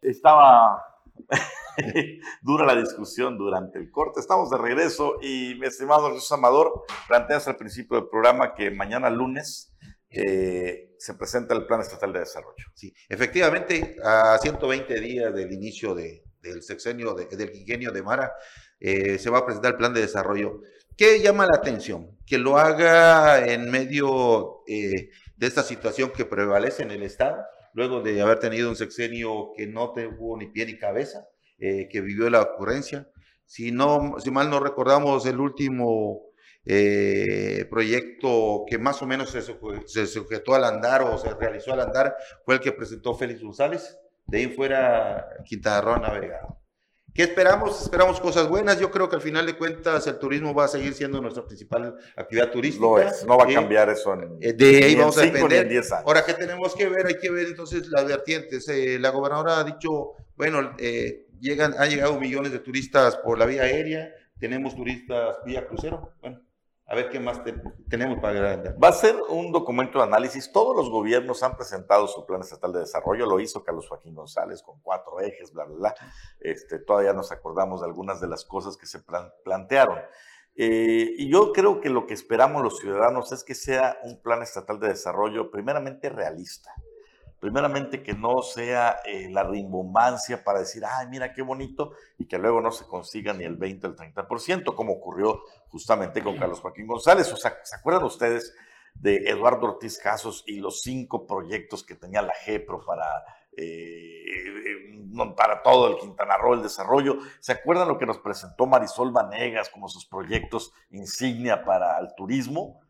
[0.02, 0.82] Estaba
[2.42, 4.20] dura la discusión durante el corte.
[4.20, 9.10] Estamos de regreso y mi estimado Jesús Amador, planteas al principio del programa que mañana
[9.10, 9.74] lunes
[10.10, 12.64] eh, se presenta el Plan Estatal de Desarrollo.
[12.74, 18.32] Sí, efectivamente, a 120 días del inicio de- del sexenio, de- del quinquenio de Mara,
[18.80, 20.60] eh, se va a presentar el plan de desarrollo.
[20.96, 22.16] ¿Qué llama la atención?
[22.26, 27.42] Que lo haga en medio eh, de esta situación que prevalece en el Estado,
[27.74, 32.00] luego de haber tenido un sexenio que no tuvo ni pie ni cabeza, eh, que
[32.00, 33.08] vivió la ocurrencia.
[33.44, 36.24] Si, no, si mal no recordamos, el último
[37.70, 41.80] proyecto que más o menos se, suje- se sujetó al andar o se realizó al
[41.80, 42.14] andar
[42.44, 43.96] fue el que presentó Félix González.
[44.26, 46.60] De ahí fuera, Quintana Roo navegado.
[47.18, 47.82] ¿Qué esperamos?
[47.82, 48.78] Esperamos cosas buenas.
[48.78, 51.96] Yo creo que al final de cuentas el turismo va a seguir siendo nuestra principal
[52.14, 52.86] actividad turística.
[52.86, 55.18] Lo es, no va a Eh, cambiar eso en, eh, de ahí ni en vamos
[55.18, 55.68] a ni en depender.
[55.68, 56.04] 10 años.
[56.06, 57.06] Ahora, ¿qué tenemos que ver?
[57.06, 58.68] Hay que ver entonces las vertientes.
[58.68, 63.46] Eh, la gobernadora ha dicho, bueno, eh, llegan, han llegado millones de turistas por la
[63.46, 66.12] vía aérea, tenemos turistas vía crucero.
[66.20, 66.40] Bueno,
[66.90, 67.54] a ver qué más te-
[67.90, 68.82] tenemos para agrandar.
[68.82, 70.50] Va a ser un documento de análisis.
[70.50, 73.26] Todos los gobiernos han presentado su plan estatal de desarrollo.
[73.26, 75.94] Lo hizo Carlos Joaquín González con cuatro ejes, bla, bla, bla.
[76.40, 79.98] Este, todavía nos acordamos de algunas de las cosas que se plan- plantearon.
[80.56, 84.42] Eh, y yo creo que lo que esperamos los ciudadanos es que sea un plan
[84.42, 86.72] estatal de desarrollo primeramente realista.
[87.40, 92.36] Primeramente que no sea eh, la rimbombancia para decir, ay, mira qué bonito, y que
[92.36, 96.60] luego no se consiga ni el 20 o el 30%, como ocurrió justamente con Carlos
[96.60, 97.32] Joaquín González.
[97.32, 98.54] O sea, ¿se acuerdan ustedes
[98.94, 103.06] de Eduardo Ortiz Casos y los cinco proyectos que tenía la GEPRO para,
[103.56, 107.18] eh, eh, para todo el Quintana Roo, el desarrollo?
[107.38, 112.80] ¿Se acuerdan lo que nos presentó Marisol Vanegas como sus proyectos insignia para el turismo?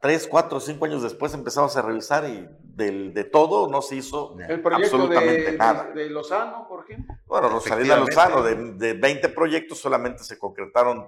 [0.00, 4.36] Tres, cuatro, cinco años después empezamos a revisar y del, de todo no se hizo
[4.48, 5.84] El proyecto absolutamente de, nada.
[5.92, 7.16] de, de Lozano, por ejemplo.
[7.26, 11.06] Bueno, Rosalina Lozano, de, de 20 proyectos solamente se concretaron,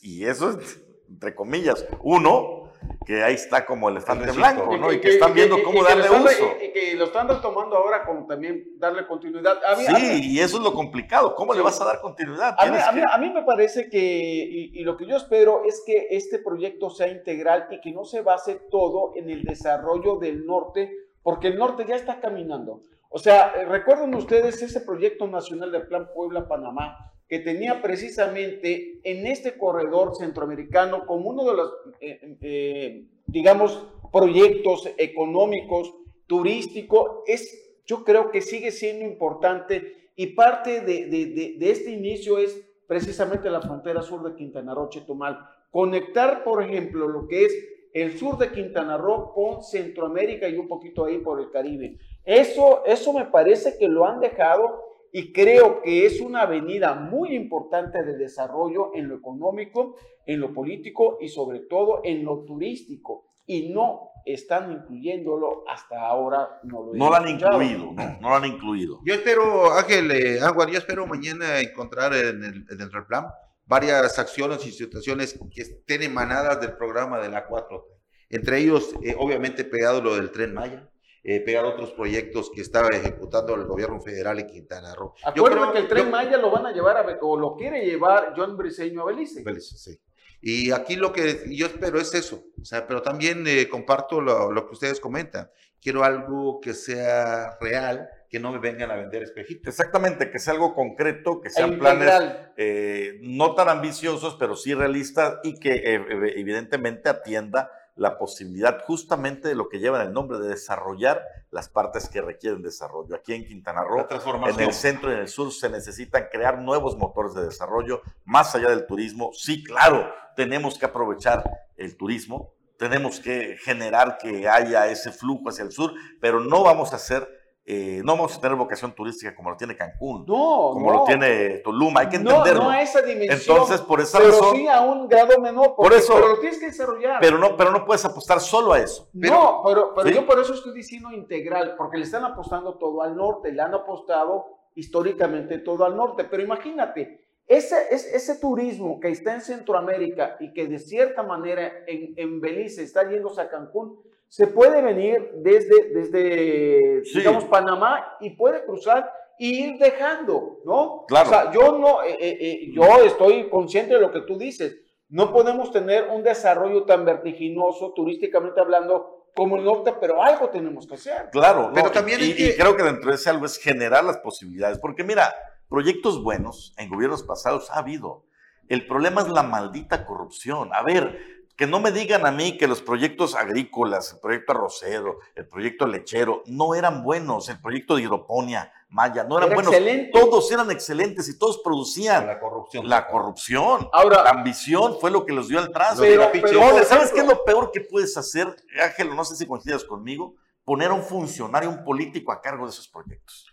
[0.00, 2.65] y eso es, entre comillas, uno,
[3.04, 4.92] que ahí está como elefante blanco, ¿no?
[4.92, 6.50] Y que están viendo y- cómo y darle están- uso.
[6.60, 9.58] Y, y que lo están retomando ahora como también darle continuidad.
[9.64, 11.34] A mí, a mí- Sí, y eso es lo complicado.
[11.34, 11.58] ¿Cómo Sí.
[11.58, 12.54] le vas a dar continuidad?
[12.58, 15.82] A mí, que- a mí me parece que, y, y lo que yo espero es
[15.86, 20.44] que este proyecto sea integral y que no se base todo en el desarrollo del
[20.46, 20.90] norte,
[21.22, 22.82] porque el norte ya está caminando.
[23.08, 29.26] O sea, eh, recuerden ustedes ese proyecto nacional del Plan Puebla-Panamá, que tenía precisamente en
[29.26, 35.92] este corredor centroamericano como uno de los, eh, eh, digamos, proyectos económicos,
[36.26, 41.90] turístico, es, yo creo que sigue siendo importante y parte de, de- de- de este
[41.90, 45.38] inicio es precisamente la frontera sur de Quintana Roo, Chetumal.
[45.70, 47.54] Conectar, por ejemplo, lo que es
[47.92, 51.96] el sur de Quintana Roo con Centroamérica y un poquito ahí por el Caribe.
[52.24, 57.34] Eso, eso me parece que lo han dejado y creo que es una avenida muy
[57.34, 63.32] importante de desarrollo en lo económico, en lo político y sobre todo en lo turístico.
[63.46, 66.60] Y no están incluyéndolo hasta ahora.
[66.64, 68.18] No lo, No lo han incluido, ¿no?
[68.20, 69.00] No lo han incluido.
[69.04, 73.26] Yo espero, Ángel, eh, Aguar, yo espero mañana encontrar en el, dentro del plan
[73.66, 77.84] varias acciones y situaciones que estén emanadas del programa de la 4.
[78.30, 80.88] Entre ellos, eh, obviamente, pegado lo del Tren Maya,
[81.28, 85.12] eh, pegado otros proyectos que estaba ejecutando el gobierno federal en Quintana Roo.
[85.34, 88.32] Creo- que el Tren yo- Maya lo van a llevar a, o lo quiere llevar
[88.36, 89.42] John Briceño a Belice.
[89.42, 89.98] Belice, sí.
[90.40, 94.52] Y aquí lo que yo espero es eso, o sea, pero también eh, comparto lo,
[94.52, 95.50] lo que ustedes comentan.
[95.82, 99.66] Quiero algo que sea real, que no me vengan a vender espejitos.
[99.68, 102.52] Exactamente, que sea algo concreto, que E sean planes integral.
[102.56, 106.04] eh, no tan ambiciosos, pero sí realistas y que eh,
[106.36, 112.08] evidentemente atienda la posibilidad justamente de lo que llevan el nombre, de desarrollar las partes
[112.08, 113.16] que requieren desarrollo.
[113.16, 114.06] Aquí en Quintana Roo,
[114.48, 118.54] en el centro y en el sur se necesitan crear nuevos motores de desarrollo más
[118.54, 119.30] allá del turismo.
[119.32, 121.42] Sí, claro, tenemos que aprovechar
[121.76, 126.92] el turismo, tenemos que generar que haya ese flujo hacia el sur, pero no vamos
[126.92, 127.26] a hacer,
[127.68, 130.98] eh, no vamos a tener vocación turística como lo tiene Cancún, No, como no.
[131.00, 132.62] lo tiene Tulum, hay que No, entenderlo.
[132.64, 133.56] No, a esa dimensión.
[133.56, 135.74] Entonces, por esa pero razón, sí a un grado menor.
[135.74, 137.18] Por porque- eso- Pero lo tienes que desarrollar.
[137.20, 139.08] pero no, pero no puedes apostar solo a eso.
[139.14, 140.14] no, pero, pero ¿Sí?
[140.14, 143.74] yo por eso estoy diciendo integral, porque le están apostando todo al norte, le han
[143.74, 146.24] apostado históricamente todo al norte.
[146.24, 151.72] Pero imagínate, ese, ese, ese turismo que está en Centroamérica y que de cierta manera
[151.88, 157.18] en, en Belice está yéndose a Cancún, se puede venir desde, desde Sí.
[157.18, 161.04] digamos, Panamá y puede cruzar y ir dejando, ¿no?
[161.06, 161.28] Claro.
[161.28, 164.76] O sea, yo no, eh, eh, eh, yo estoy consciente de lo que tú dices.
[165.08, 170.86] No podemos tener un desarrollo tan vertiginoso, turísticamente hablando, como el norte, pero algo tenemos
[170.86, 171.28] que hacer.
[171.30, 173.58] Claro, Pero no, también y, hay y que- creo que dentro de ese algo es
[173.58, 175.34] generar las posibilidades, porque mira,
[175.68, 178.24] proyectos buenos en gobiernos pasados ha habido.
[178.68, 180.70] El problema es la maldita corrupción.
[180.72, 181.18] A ver,
[181.56, 185.86] que no me digan a mí que los proyectos agrícolas, el proyecto arrocero, el proyecto
[185.86, 189.72] lechero, no eran buenos, el proyecto de hidroponía, Maya, no eran Era buenos.
[189.72, 190.10] excelente.
[190.12, 192.26] Todos eran excelentes y todos producían.
[192.26, 192.88] La corrupción.
[192.88, 196.02] La corrupción, Ahora- la ambición fue lo que los dio al trazo.
[196.02, 199.16] Pero- Pero, pero, Ole, por ¿sabes qué es lo peor que puedes hacer, Ángel?
[199.16, 202.86] No sé si coincidas conmigo, poner a un funcionario, un político a cargo de esos
[202.86, 203.46] proyectos.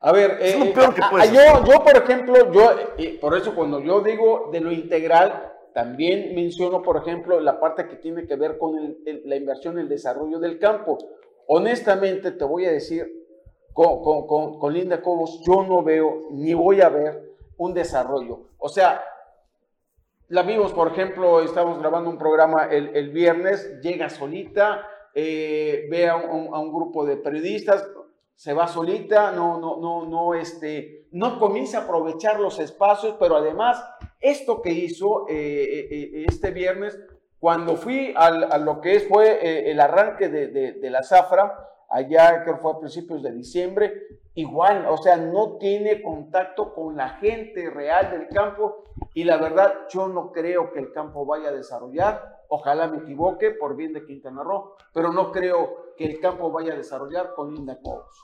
[0.00, 2.70] A ver, Es lo eh, peor que a- puedes a- yo, yo, por ejemplo, yo,
[2.98, 7.86] eh, por eso cuando yo digo de lo integral, también menciono, por ejemplo, la parte
[7.86, 10.96] que tiene que ver con el- el- la inversión, el desarrollo del campo.
[11.48, 13.06] Honestamente, te voy a decir,
[13.74, 18.52] con, con, con, con Linda Cobos, yo no veo ni voy a ver un desarrollo.
[18.56, 19.02] O sea,
[20.28, 26.08] la vimos, por ejemplo, estamos grabando un programa el, el viernes, llega solita, eh, ve
[26.08, 27.86] a un, a un grupo de periodistas,
[28.34, 33.36] se va solita, no, no, no, no, este, no comienza a aprovechar los espacios, pero
[33.36, 33.78] además,
[34.20, 36.98] esto que hizo eh, eh, eh, este viernes,
[37.38, 41.02] cuando fui al- a lo que es, fue eh, el arranque de, de- de la
[41.02, 43.92] zafra, allá creo que fue a principios de diciembre,
[44.34, 49.72] igual, o sea, no tiene contacto con la gente real del campo y la verdad
[49.90, 54.04] yo no creo que el campo vaya a desarrollar, ojalá me equivoque por bien de
[54.04, 58.18] Quintana Roo, pero no creo que el campo vaya a desarrollar con Linda Cobos.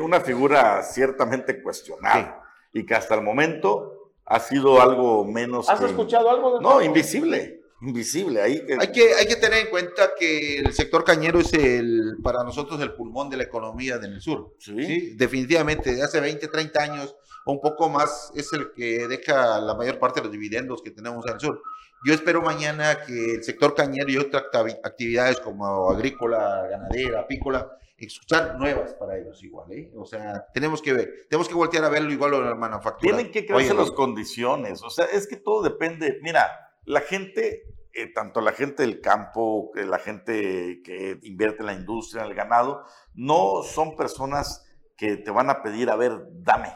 [0.00, 2.42] Una figura ciertamente cuestionada
[2.72, 5.68] y que hasta el momento ha sido algo menos.
[5.68, 7.60] ¿Has que- escuchado algo de No, invisible.
[7.80, 8.40] Invisible.
[8.40, 12.18] Ahí que- Hay que, hay que tener en cuenta que el sector cañero es el,
[12.22, 14.54] para nosotros el pulmón de la economía del sur.
[14.58, 14.84] Sí.
[14.84, 19.60] Sí, definitivamente, de hace 20, 30 años o un poco más es el que deja
[19.60, 21.60] la mayor parte de los dividendos que tenemos al sur.
[22.06, 24.44] Yo espero mañana que el sector cañero y otras
[24.84, 29.90] actividades como agrícola, ganadera, apícola, escuchar nuevas para ellos igual, ¿eh?
[29.96, 33.16] O sea, tenemos que ver, tenemos que voltear a verlo igual en la manufactura.
[33.16, 36.48] Tienen que crearse las condiciones, o sea, es que todo depende, mira,
[36.84, 42.24] la gente, eh, tanto la gente del campo, la gente que invierte en la industria,
[42.24, 42.84] en el ganado,
[43.14, 44.64] no son personas
[44.96, 46.74] que te van a pedir, a ver, dame,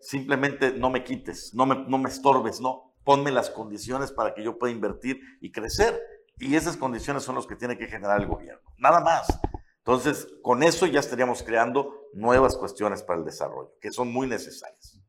[0.00, 4.42] simplemente no me quites, no me, no me estorbes, no, ponme las condiciones para que
[4.42, 6.02] yo pueda invertir y crecer.
[6.38, 8.60] Y esas condiciones son las que tiene que generar el gobierno.
[8.76, 9.26] Nada más.
[9.86, 15.00] Entonces, con eso ya estaríamos creando nuevas cuestiones para el desarrollo, que son muy necesarias.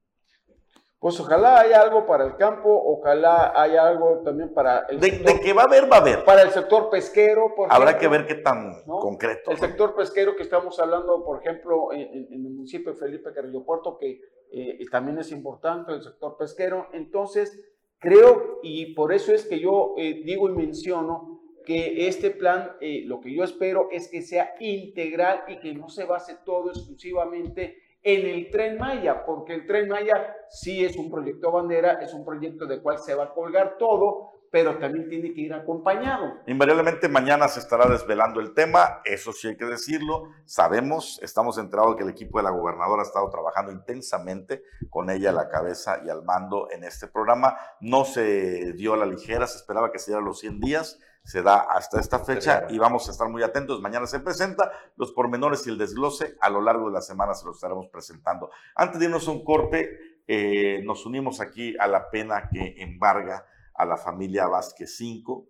[0.99, 5.33] Pues ojalá haya algo para el campo, ojalá haya algo también para el de, sector,
[5.33, 6.23] de que va a haber, va a haber.
[6.25, 9.49] Para el sector pesquero, por Habrá que ver qué tan concreto.
[9.49, 13.97] El sector pesquero que estamos hablando, por ejemplo, en, el municipio de Felipe Carrillo Puerto,
[13.97, 14.21] que
[14.51, 16.87] eh, también es importante el sector pesquero.
[16.93, 17.59] Entonces,
[17.99, 21.36] Creo, y por eso es que yo eh, digo y menciono
[21.67, 25.89] que este plan, eh, lo que yo espero es que sea integral y que no
[25.89, 31.11] se base todo exclusivamente en el tren Maya, porque el tren Maya sí es un
[31.11, 35.33] proyecto bandera, es un proyecto de cual se va a colgar todo, pero también tiene
[35.33, 36.35] que ir acompañado.
[36.47, 40.29] Invariablemente mañana se estará desvelando el tema, eso sí hay que decirlo.
[40.45, 45.31] Sabemos, estamos enterados que el equipo de la gobernadora ha estado trabajando intensamente con ella
[45.31, 47.57] a la cabeza y al mando en este programa.
[47.81, 50.97] No se dio la ligera, se esperaba que se diera los 100 días,
[51.27, 53.81] se da hasta esta fecha y vamos a estar muy atentos.
[53.81, 57.45] Mañana se presenta los pormenores y el desglose a lo largo de la semana se
[57.45, 58.49] los estaremos presentando.
[58.75, 63.45] Antes de irnos a un corte, eh, nos unimos aquí a la pena que embarga
[63.73, 65.43] a la familia Vázquez V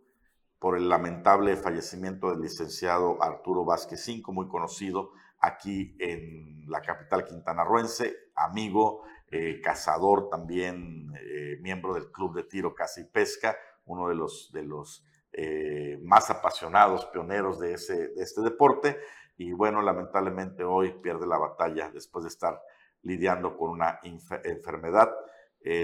[0.57, 7.23] por el lamentable fallecimiento del licenciado Arturo Vázquez V, muy conocido aquí en la capital
[7.23, 13.55] quintanarruense, amigo, eh, cazador también, eh, miembro del Club de Tiro Caza y Pesca,
[13.86, 15.05] uno de los, de los
[15.39, 18.97] eh, más apasionados, pioneros de, ese, de este deporte.
[19.38, 22.59] Y bueno, lamentablemente hoy pierde la batalla después de estar
[23.03, 25.13] lidiando con una enfermedad.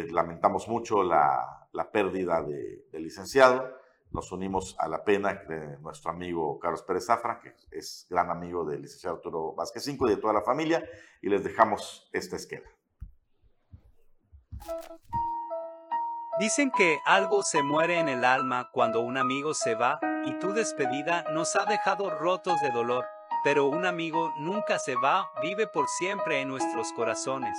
[0.10, 3.78] lamentamos mucho la, la pérdida del licenciado.
[4.12, 8.66] Nos unimos a la pena de nuestro amigo Carlos Pérez Zafra, que es gran amigo
[8.66, 10.84] del licenciado Arturo Vázquez Cinco y de toda la familia,
[11.22, 12.70] y les dejamos esta esquema.
[16.40, 20.52] Dicen que algo se muere en el alma cuando un amigo se va y tu
[20.52, 23.06] despedida nos ha dejado rotos de dolor,
[23.44, 27.56] pero un amigo nunca se va, vive por siempre en nuestros corazones.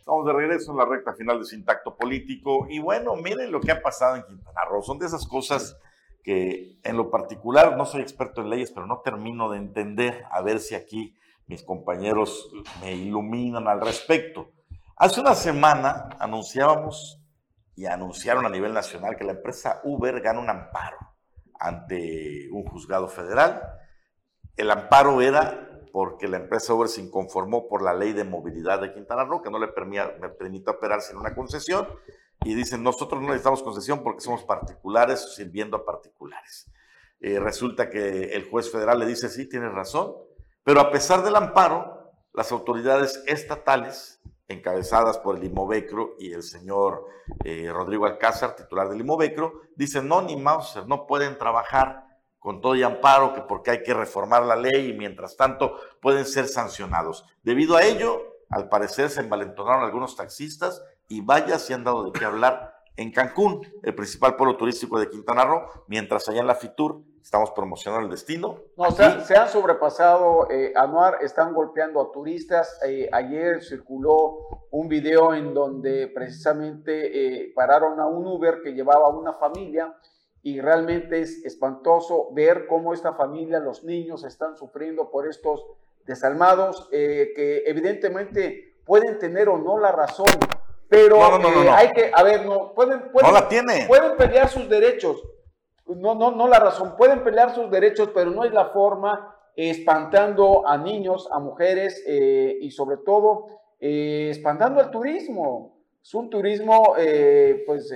[0.00, 2.66] Estamos de regreso en la recta final de Sintacto Político.
[2.68, 4.82] Y bueno, miren lo que ha pasado en Quintana Roo.
[4.82, 5.78] Son de esas cosas
[6.24, 10.24] que en lo particular no soy experto en leyes, pero no termino de entender.
[10.30, 11.14] A ver si aquí
[11.46, 12.50] mis compañeros
[12.80, 14.50] me iluminan al respecto.
[14.96, 17.20] Hace una semana anunciábamos
[17.76, 20.96] y anunciaron a nivel nacional que la empresa Uber gana un amparo
[21.60, 23.60] ante un juzgado federal.
[24.56, 28.92] El amparo era porque la empresa Uber se inconformó por la ley de movilidad de
[28.92, 31.86] Quintana Roo, que no le permite operar sin una concesión,
[32.44, 36.70] y dicen, nosotros no necesitamos concesión porque somos particulares sirviendo a particulares.
[37.20, 40.14] Eh, resulta que el juez federal le dice, sí, tienes razón,
[40.62, 47.06] pero a pesar del amparo, las autoridades estatales, encabezadas por el Imovecro y el señor
[47.44, 52.04] eh, Rodrigo Alcázar, titular del Imovecro, dicen, no, ni Mauser, no pueden trabajar
[52.38, 56.26] con todo y amparo, que porque hay que reformar la ley y mientras tanto pueden
[56.26, 57.24] ser sancionados.
[57.42, 62.12] Debido a ello, al parecer se envalentonaron algunos taxistas y vaya si han dado de
[62.12, 66.54] qué hablar en Cancún, el principal polo turístico de Quintana Roo, mientras allá en la
[66.54, 68.60] FITUR estamos promocionando el destino.
[68.76, 72.78] No, se han sobrepasado, eh, Anuar, están golpeando a turistas.
[72.86, 79.06] Eh, ayer circuló un video en donde precisamente eh, pararon a un Uber que llevaba
[79.06, 79.92] a una familia
[80.42, 85.66] y realmente es espantoso ver cómo esta familia, los niños están sufriendo por estos
[86.06, 90.26] desalmados, eh, que evidentemente pueden tener o no la razón,
[90.88, 93.86] pero eh, hay que, a ver, no, pueden, pueden, la tiene.
[93.88, 95.22] pueden pelear sus derechos,
[95.86, 100.66] no, no, no la razón, pueden pelear sus derechos, pero no es la forma espantando
[100.66, 103.46] a niños, a mujeres eh, y sobre todo
[103.78, 105.76] espantando al turismo.
[106.02, 106.94] Es un turismo,
[107.66, 107.90] pues,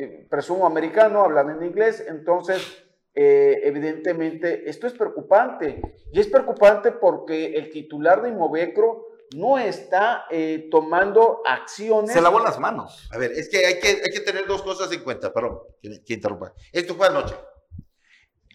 [0.00, 2.79] eh, presumo americano, hablan en inglés, entonces
[3.14, 5.80] eh, evidentemente esto es preocupante
[6.12, 12.12] y es preocupante porque el titular de Inmovecro no está eh, tomando acciones.
[12.12, 13.08] Se lavó las manos.
[13.12, 16.14] A ver, es que hay que, hay que tener dos cosas en cuenta, perdón, que,
[16.14, 16.52] interrumpa.
[16.72, 17.34] Esto fue anoche.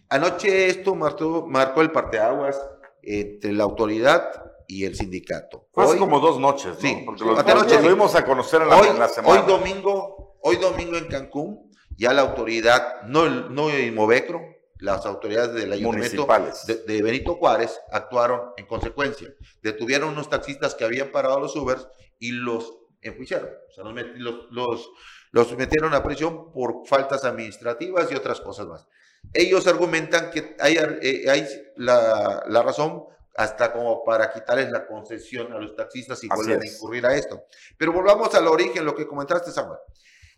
[0.10, 2.62] Anoche esto marcó, marcó el parteaguas
[3.02, 4.30] entre la autoridad
[4.68, 5.68] y el sindicato.
[5.72, 6.80] Fue Hoy- como dos noches, ¿no?
[6.82, 7.86] Sí, Porque anoche lo sí.
[7.86, 9.42] tuvimos a conocer en la, hoy, en la semana.
[9.42, 14.42] hoy domingo, hoy domingo en Cancún, ya la autoridad, no el, no el Movecro,
[14.80, 16.26] las autoridades del ayuntamiento
[16.68, 19.34] de, de Benito Juárez actuaron en consecuencia.
[19.62, 21.88] Detuvieron unos taxistas que habían parado los Ubers
[22.20, 23.50] y los enjuiciaron.
[23.70, 24.90] O sea, los, met- los, los-
[25.32, 28.88] los metieron a prisión por faltas administrativas y otras cosas más.
[29.34, 31.46] Ellos argumentan que hay, eh, hay
[31.78, 33.04] la, la razón
[33.36, 37.16] hasta como para quitarles la concesión a los taxistas y Así vuelven a incurrir a
[37.16, 37.44] esto.
[37.78, 39.80] Pero volvamos al origen, lo que comentaste, Samuel.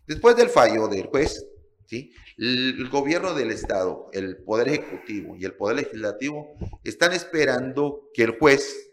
[0.08, 1.46] Después del fallo del juez,
[1.84, 2.14] ¿sí?
[2.38, 8.38] el, gobierno del Estado, el Poder Ejecutivo y el Poder Legislativo están esperando que el
[8.38, 8.90] juez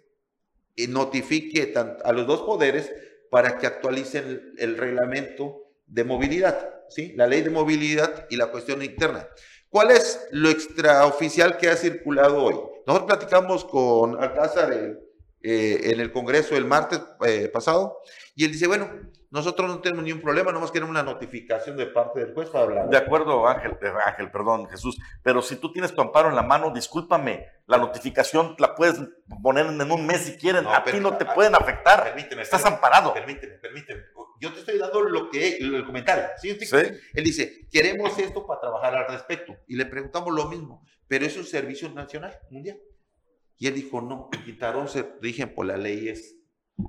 [0.76, 2.91] eh, notifique a los dos poderes
[3.32, 7.13] para que actualicen el, reglamento de movilidad, ¿sí?
[7.16, 9.26] la ley de movilidad y la cuestión interna.
[9.70, 12.55] ¿Cuál es lo extraoficial que ha circulado hoy?
[12.86, 14.99] Nosotros platicamos con Alcázar el-
[15.47, 17.99] eh, en el Congreso el martes eh, pasado
[18.36, 18.89] y él dice, bueno,
[19.36, 22.89] nosotros no tenemos ningún problema, nomás queremos una notificación de parte del juez para hablar.
[22.89, 26.41] De acuerdo, Ángel, eh, Ángel, perdón, Jesús, pero si tú tienes tu amparo en la
[26.41, 28.97] mano, discúlpame, la notificación la puedes
[29.43, 32.61] poner en un mes si quieren, No, a ti no te pueden afectar, Permíteme, estás
[32.61, 33.13] permíteme, amparado.
[33.13, 34.03] Permíteme, permíteme.
[34.39, 36.23] Yo te estoy dando lo que el comentario.
[36.41, 36.57] ¿sí?
[36.57, 36.77] Sí.
[37.13, 39.53] Él dice, queremos esto para trabajar al respecto.
[39.67, 42.77] Y le preguntamos lo mismo, pero es un servicio nacional, mundial.
[43.57, 46.38] Y él dijo, no, en Quintarón se rigen por las leyes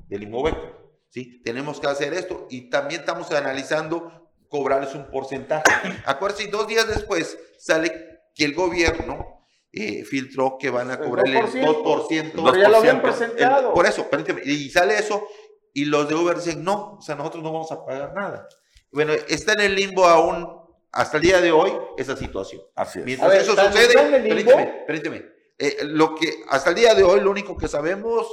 [0.06, 0.85] del Inmovecto.
[1.10, 1.40] ¿Sí?
[1.44, 5.64] Tenemos que hacer esto y también estamos analizando cobrarles un porcentaje.
[6.06, 9.40] Acuérdense, dos días después sale que el gobierno
[9.72, 11.82] eh, filtró que van a El cobrarle el 2%.
[11.82, 12.32] 2%.
[12.34, 13.02] Pero ya lo habían 2%.
[13.02, 13.68] presentado.
[13.68, 15.26] El- por eso, permíteme, y sale eso,
[15.74, 18.48] y los de Uber dicen, no, o sea, nosotros no vamos a pagar nada.
[18.90, 20.48] Bueno, está en el limbo aún,
[20.92, 22.62] hasta el día de hoy, esa situación.
[22.74, 23.04] Así es.
[23.04, 25.26] Mientras ver, eso ¿tan sucede, permíteme, permíteme,
[25.58, 28.26] eh, lo que hasta el día de hoy, lo único que sabemos,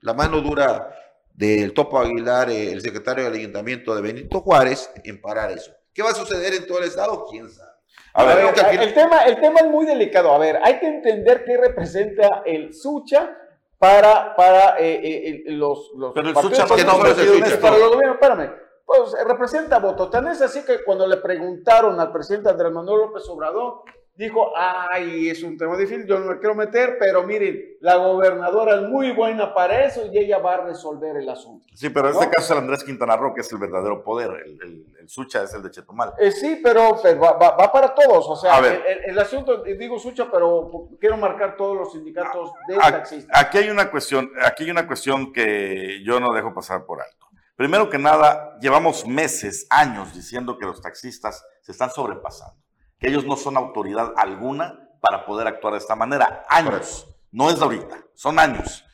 [0.00, 0.94] la mano dura
[1.34, 5.72] del Topo Aguilar, eh, el secretario del Ayuntamiento de Benito Juárez, en parar eso.
[5.94, 7.26] ¿Qué va a suceder en todo el estado?
[7.30, 7.70] ¿Quién sabe?
[8.14, 10.32] A A ver, ver, el, tema, el tema es muy delicado.
[10.32, 13.36] A ver, hay que entender qué representa el Sucha
[13.78, 17.60] para, para eh, eh, los, los Pero el Sucha Que no el Sucha.
[17.60, 18.52] para los gobiernos, espérame,
[18.84, 20.10] pues representa votos.
[20.10, 23.82] Tan es así que cuando le preguntaron al presidente Andrés Manuel López Obrador,
[24.14, 28.76] dijo, ay, es un tema difícil, yo no me quiero meter, pero miren, la gobernadora
[28.76, 31.66] es muy buena para eso y ella va a resolver el asunto.
[31.74, 34.30] Sí, pero en este caso es el Andrés Quintana Roo, que es el verdadero poder,
[34.44, 36.12] el, el- el Sucha es el de Chetumal.
[36.18, 38.24] Eh, sí, pero, pero va, va- va para todos.
[38.28, 43.40] O sea, el, el- asunto, digo Sucha, pero quiero marcar todos los sindicatos de taxistas.
[43.44, 47.26] Aquí hay una cuestión, aquí hay una cuestión que yo no dejo pasar por alto.
[47.56, 52.60] Primero que nada, llevamos meses, años diciendo que los taxistas se están sobrepasando,
[53.02, 56.44] ellos no son autoridad alguna para poder actuar de esta manera.
[56.48, 58.84] Años, no es de ahorita, son años.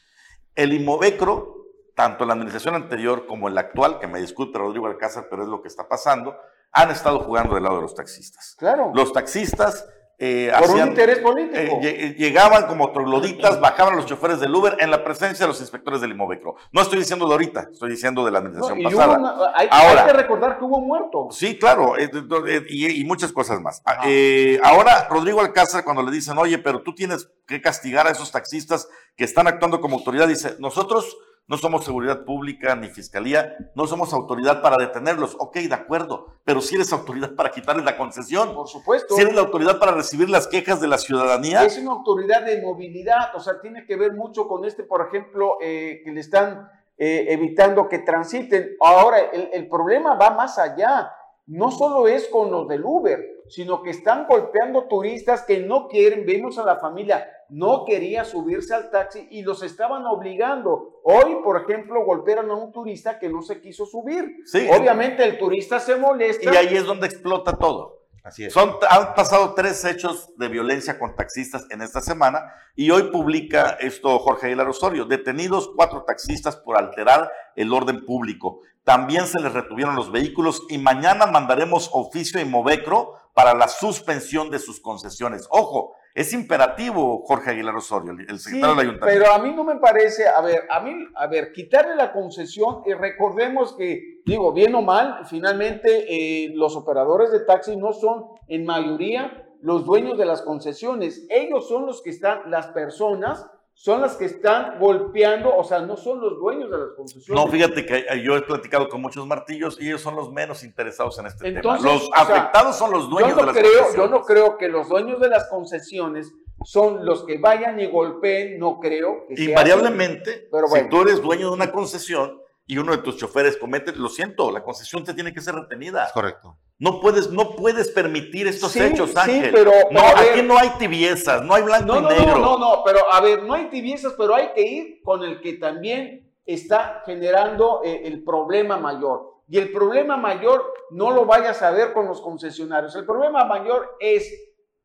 [0.54, 4.86] El Inmovecro, tanto en la administración anterior como en la actual, que me disculpe Rodrigo
[4.86, 6.36] Alcázar, pero es lo que está pasando,
[6.72, 8.56] han estado jugando del lado de los taxistas.
[8.59, 9.86] Claro, Los taxistas
[10.20, 11.56] eh, por un interés político.
[11.56, 15.60] eh, lle- llegaban como trogloditas, bajaban los choferes del Uber en la presencia de los
[15.60, 16.56] inspectores del Inmovecro.
[16.72, 19.18] No estoy diciendo de ahorita, estoy diciendo de la administración pasada.
[19.18, 20.00] una- hay, Ahora.
[20.02, 21.28] hay que recordar que hubo un muerto.
[21.30, 22.10] Sí, claro, eh,
[22.48, 23.80] eh, y, y muchas cosas más.
[23.84, 28.10] Ah, eh, ahora, Rodrigo Alcázar, cuando le dicen, oye, pero tú tienes que castigar a
[28.10, 31.16] esos taxistas que están actuando como autoridad, dice, nosotros
[31.49, 35.34] no somos seguridad pública ni fiscalía, no somos autoridad para detenerlos.
[35.38, 39.14] Ok, de acuerdo, pero si eres autoridad para quitarles la concesión, Por supuesto.
[39.14, 42.61] si eres la autoridad para recibir las quejas de la ciudadanía, Es una autoridad de
[42.61, 46.70] movilidad, o sea, tiene que ver mucho con este, por ejemplo, eh, que le están
[46.99, 48.76] eh, evitando que transiten.
[48.80, 51.11] Ahora, el, el problema va más allá.
[51.49, 56.26] No solo es con los del Uber, sino que están golpeando turistas que no quieren.
[56.26, 61.01] Vimos a la familia, no quería subirse al taxi y los estaban obligando.
[61.03, 64.36] Hoy, por ejemplo, golpearon a un turista que no se quiso subir.
[64.44, 64.68] Sí.
[64.70, 66.53] Obviamente el turista se molesta.
[66.53, 67.97] y ahí es donde explota todo.
[68.29, 68.53] Así es.
[68.53, 73.79] Son, han pasado tres hechos de violencia con taxistas en esta semana y hoy publica
[73.81, 75.07] esto Jorge Aguilar Osorio.
[75.07, 78.61] Detenidos cuatro taxistas por alterar el orden público.
[78.85, 84.51] También se les retuvieron los vehículos y mañana mandaremos oficio a Movecro para la suspensión
[84.51, 85.47] de sus concesiones.
[85.49, 89.06] Ojo, es imperativo Jorge Aguilar Osorio, el el Sí, secretario del ayuntamiento.
[89.24, 92.82] pero a mí no me parece, a ver, a mí, a ver, quitarle la concesión
[92.86, 98.26] y recordemos que, digo, bien o mal, finalmente eh, los operadores de taxi no son
[98.48, 103.46] en mayoría los dueños de las concesiones, ellos son los que están, las personas
[103.81, 107.45] son las que están golpeando, o sea, no son los dueños de las concesiones.
[107.45, 111.16] No, fíjate que yo he platicado con muchos martillos y ellos son los menos interesados
[111.20, 111.95] en este Entonces, tema.
[111.95, 114.11] Los sea, afectados son los dueños yo no de las creo, concesiones.
[114.11, 116.33] Yo no creo que los dueños de las concesiones
[116.64, 119.26] son los que vayan y golpeen, no creo.
[119.29, 119.51] Que sea así.
[119.51, 123.92] Invariablemente, Pero si tú eres dueño de una concesión y uno de tus choferes comete,
[123.96, 126.04] lo siento, la concesión te tiene que ser retenida.
[126.04, 126.58] Es correcto.
[126.78, 129.50] No puedes, no puedes permitir estos Sí, hechos, sí, Ángel.
[129.52, 130.44] pero- no, pero a aquí ver.
[130.44, 132.26] no hay tibiezas, no hay blanco No, y no, negro.
[132.38, 135.40] no, no, no, pero a ver, no hay tibiezas, pero hay que ir con el
[135.40, 139.34] que también está generando eh, el problema mayor.
[139.48, 142.94] Y el problema mayor no lo vayas a ver con los concesionarios.
[142.96, 144.30] El problema mayor es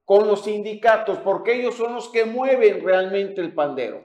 [0.05, 4.03] con los sindicatos, porque ellos son los que mueven realmente el pandero.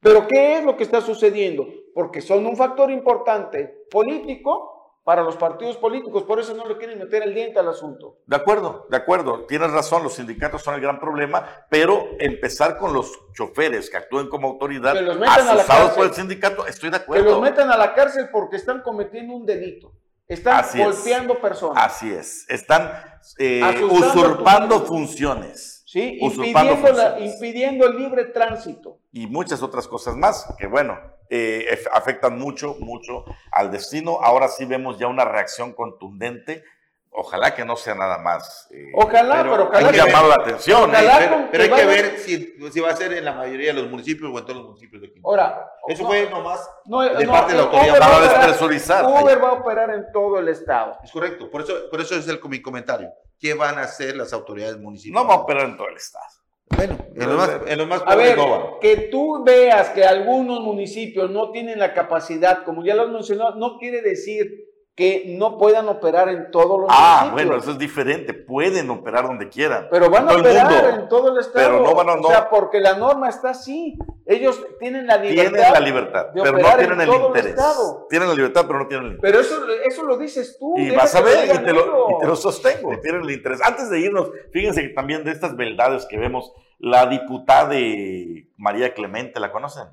[0.00, 1.66] Pero ¿qué es lo que está sucediendo?
[1.98, 6.96] Porque son un factor importante político para los partidos políticos, por eso no le quieren
[6.96, 8.18] meter el diente al asunto.
[8.24, 9.46] De acuerdo, de acuerdo.
[9.46, 14.28] Tienes razón, los sindicatos son el gran problema, pero empezar con los choferes que actúen
[14.28, 15.90] como autoridad, Que los metan a la cárcel.
[15.96, 17.30] por el sindicato, estoy de Que acuerdo.
[17.32, 19.92] los metan a la cárcel porque están cometiendo un delito.
[20.28, 20.86] Están Así es.
[20.86, 21.84] golpeando personas.
[21.84, 22.92] Así es, están
[23.38, 25.82] eh, usurpando funciones.
[25.84, 26.18] ¿sí?
[26.20, 27.34] usurpando Impidiendo, la- funciones.
[27.34, 28.98] impidiendo el libre tránsito.
[29.10, 30.96] y muchas otras cosas más que, bueno,
[31.30, 34.18] eh, afectan mucho, mucho al destino.
[34.20, 36.64] Ahora sí vemos ya una reacción contundente.
[37.10, 38.68] Ojalá que no sea nada más.
[38.70, 40.90] eh, Ojalá, pero ojalá un que- llamado la atención.
[40.90, 41.28] ojalá ¿eh?
[41.28, 43.90] con- Pero hay que ver si, si va a ser en la mayoría de los
[43.90, 45.20] municipios o en todos los municipios de aquí.
[45.24, 47.90] Ahora, Eso no, fue nomás no, de no, parte de la eh, autoridad.
[47.90, 49.04] Uber va a Para operar- despresurizar.
[49.06, 50.98] Uber va a operar en todo el estado.
[51.02, 53.10] Es correcto, por eso, por eso es el, mi comentario.
[53.40, 55.28] ¿Qué van a hacer las autoridades No municipales?
[55.28, 56.24] va a operar en todo el estado.
[56.76, 58.38] Bueno, en los más, en los más A ver,
[58.80, 63.56] que tú veas que algunos municipios no tienen la capacidad, como ya lo has mencionado,
[63.56, 64.67] no quiere decir
[64.98, 67.32] que no puedan operar en todos los Ah, municipios.
[67.46, 68.34] bueno, eso es diferente.
[68.34, 69.86] Pueden operar donde quieran.
[69.92, 70.88] Pero van a operar mundo.
[70.88, 71.68] en todo el estado.
[71.68, 72.28] Pero no van a- O no.
[72.28, 73.96] sea, porque la norma está así.
[74.26, 75.52] Ellos tienen la libertad.
[75.52, 77.54] Tienen la libertad, pero no tienen en el interés.
[78.10, 79.32] Tienen la libertad, pero no tienen el interés.
[79.32, 80.74] Pero eso, eso lo dices tú.
[80.76, 83.62] Y vas a ver, y te, lo, y te lo sostengo, tienen el interés.
[83.62, 88.92] Antes de irnos, fíjense que también de estas beldades que vemos, la diputada de María
[88.94, 89.84] Clemente, ¿la conocen?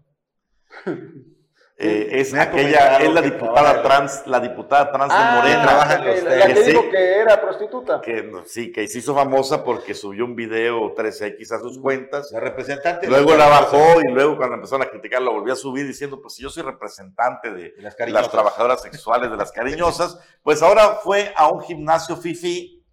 [1.77, 5.61] Eh, es aquella, es la que diputada trans, la diputada trans Ah, de Morena.
[5.63, 6.67] trabaja en la, la- la que tenis.
[6.67, 6.89] dijo Sí.
[6.89, 7.99] que era prostituta.
[8.01, 12.31] Que no- sí, que se hizo famosa porque subió un video 13X a sus cuentas.
[12.31, 13.07] La representante.
[13.09, 16.35] Luego la bajó y luego cuando empezaron a criticar la volvió a subir diciendo, pues
[16.35, 20.99] si yo soy representante de de las las trabajadoras sexuales de las cariñosas, pues ahora
[21.03, 22.85] fue a un gimnasio fifi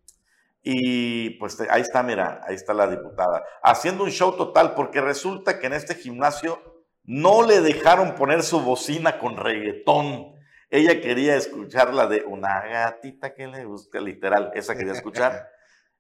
[0.64, 5.58] y pues ahí está, mira, ahí está la diputada, haciendo un show total porque resulta
[5.60, 6.71] que en este gimnasio
[7.04, 10.34] no le dejaron poner su bocina con reggaetón.
[10.70, 15.48] Ella quería escuchar la de una gatita que le gusta, literal, esa quería escuchar.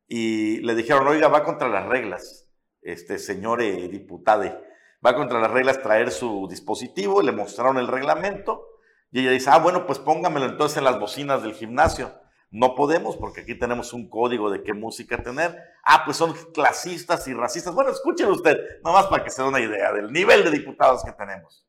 [0.08, 2.46] Y le dijeron, oiga, va contra las reglas,
[2.82, 4.60] este señor diputade,
[5.04, 8.66] va contra las reglas traer su dispositivo, le mostraron el reglamento
[9.12, 12.12] y ella dice, ah, bueno, pues póngamelo entonces en las bocinas del gimnasio.
[12.52, 15.58] No podemos porque aquí tenemos un código de qué música tener.
[15.84, 17.74] Ah, pues son clasistas y racistas.
[17.74, 21.12] Bueno, escuchen usted, nomás para que se dé una idea del nivel de diputados que
[21.12, 21.66] tenemos.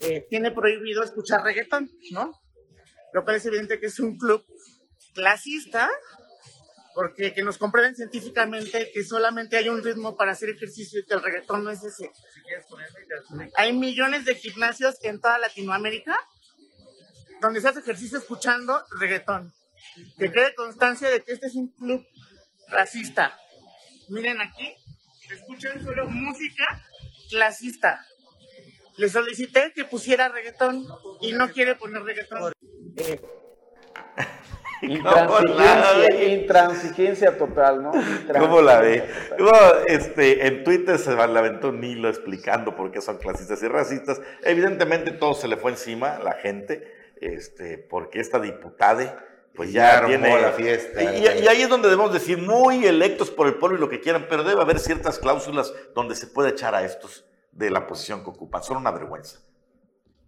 [0.00, 2.32] eh, tiene prohibido escuchar reggaetón, ¿no?
[3.12, 4.44] Lo cual es evidente que es un club
[5.14, 5.90] clasista,
[6.94, 11.14] porque que nos comprueben científicamente que solamente hay un ritmo para hacer ejercicio y que
[11.14, 12.12] el reggaetón no es ese.
[13.56, 16.16] Hay millones de gimnasios en toda Latinoamérica
[17.40, 19.52] donde se hace ejercicio escuchando reggaetón.
[20.18, 22.06] Que quede constancia de que este es un club
[22.68, 23.38] racista.
[24.08, 24.74] Miren aquí,
[25.30, 26.82] escuchan solo música
[27.30, 28.04] clasista.
[28.96, 30.84] Le solicité que pusiera reggaetón
[31.20, 32.52] y no quiere poner reggaetón.
[34.82, 37.92] Intransigencia, intransigencia total, ¿no?
[38.38, 39.08] ¿Cómo la ve?
[39.38, 43.68] Bueno, este, en Twitter se le aventó un hilo explicando por qué son clasistas y
[43.68, 44.20] racistas.
[44.42, 49.24] Evidentemente todo se le fue encima, la gente, este, porque esta diputada,
[49.58, 50.40] pues ya, Ya armó tiene...
[50.40, 51.02] la fiesta.
[51.02, 53.88] Y, y- y ahí es donde debemos decir, muy electos por el pueblo y lo
[53.90, 57.86] que quieran, pero debe haber ciertas cláusulas donde se puede echar a estos de la
[57.86, 58.62] posición que ocupan.
[58.62, 59.40] Son una vergüenza.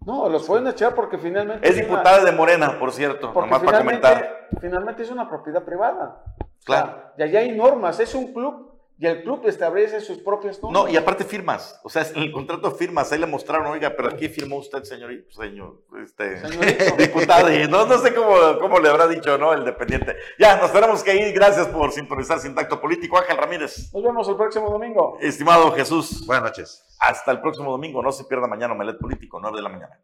[0.05, 1.67] No, los pueden echar porque finalmente.
[1.69, 4.49] Es una- diputada de Morena, por cierto, Porque nomás para finalmente, comentar.
[4.61, 6.25] finalmente es una propiedad privada.
[6.41, 6.87] O Claro.
[6.89, 8.70] sea, y allá hay normas, es un club
[9.01, 10.83] y el club establece sus propias normas.
[10.83, 14.11] No, y aparte firmas, o sea, en el contrato firmas, ahí le mostraron, oiga, pero
[14.11, 16.97] aquí firmó usted, señorito, señor, este, Señorito.
[16.99, 19.55] diputado, y no, no sé cómo, cómo le habrá dicho, ¿no?
[19.55, 20.17] El dependiente.
[20.39, 23.91] Ya, nos tenemos que ir, gracias por sintonizar Sin Tacto Político, Ángel Ramírez.
[23.95, 25.17] Nos vemos el próximo domingo.
[25.19, 26.85] Estimado Jesús, Buenas noches.
[27.01, 29.99] hasta el próximo domingo, no se pierda mañana Omelet Político, 9 de la mañana.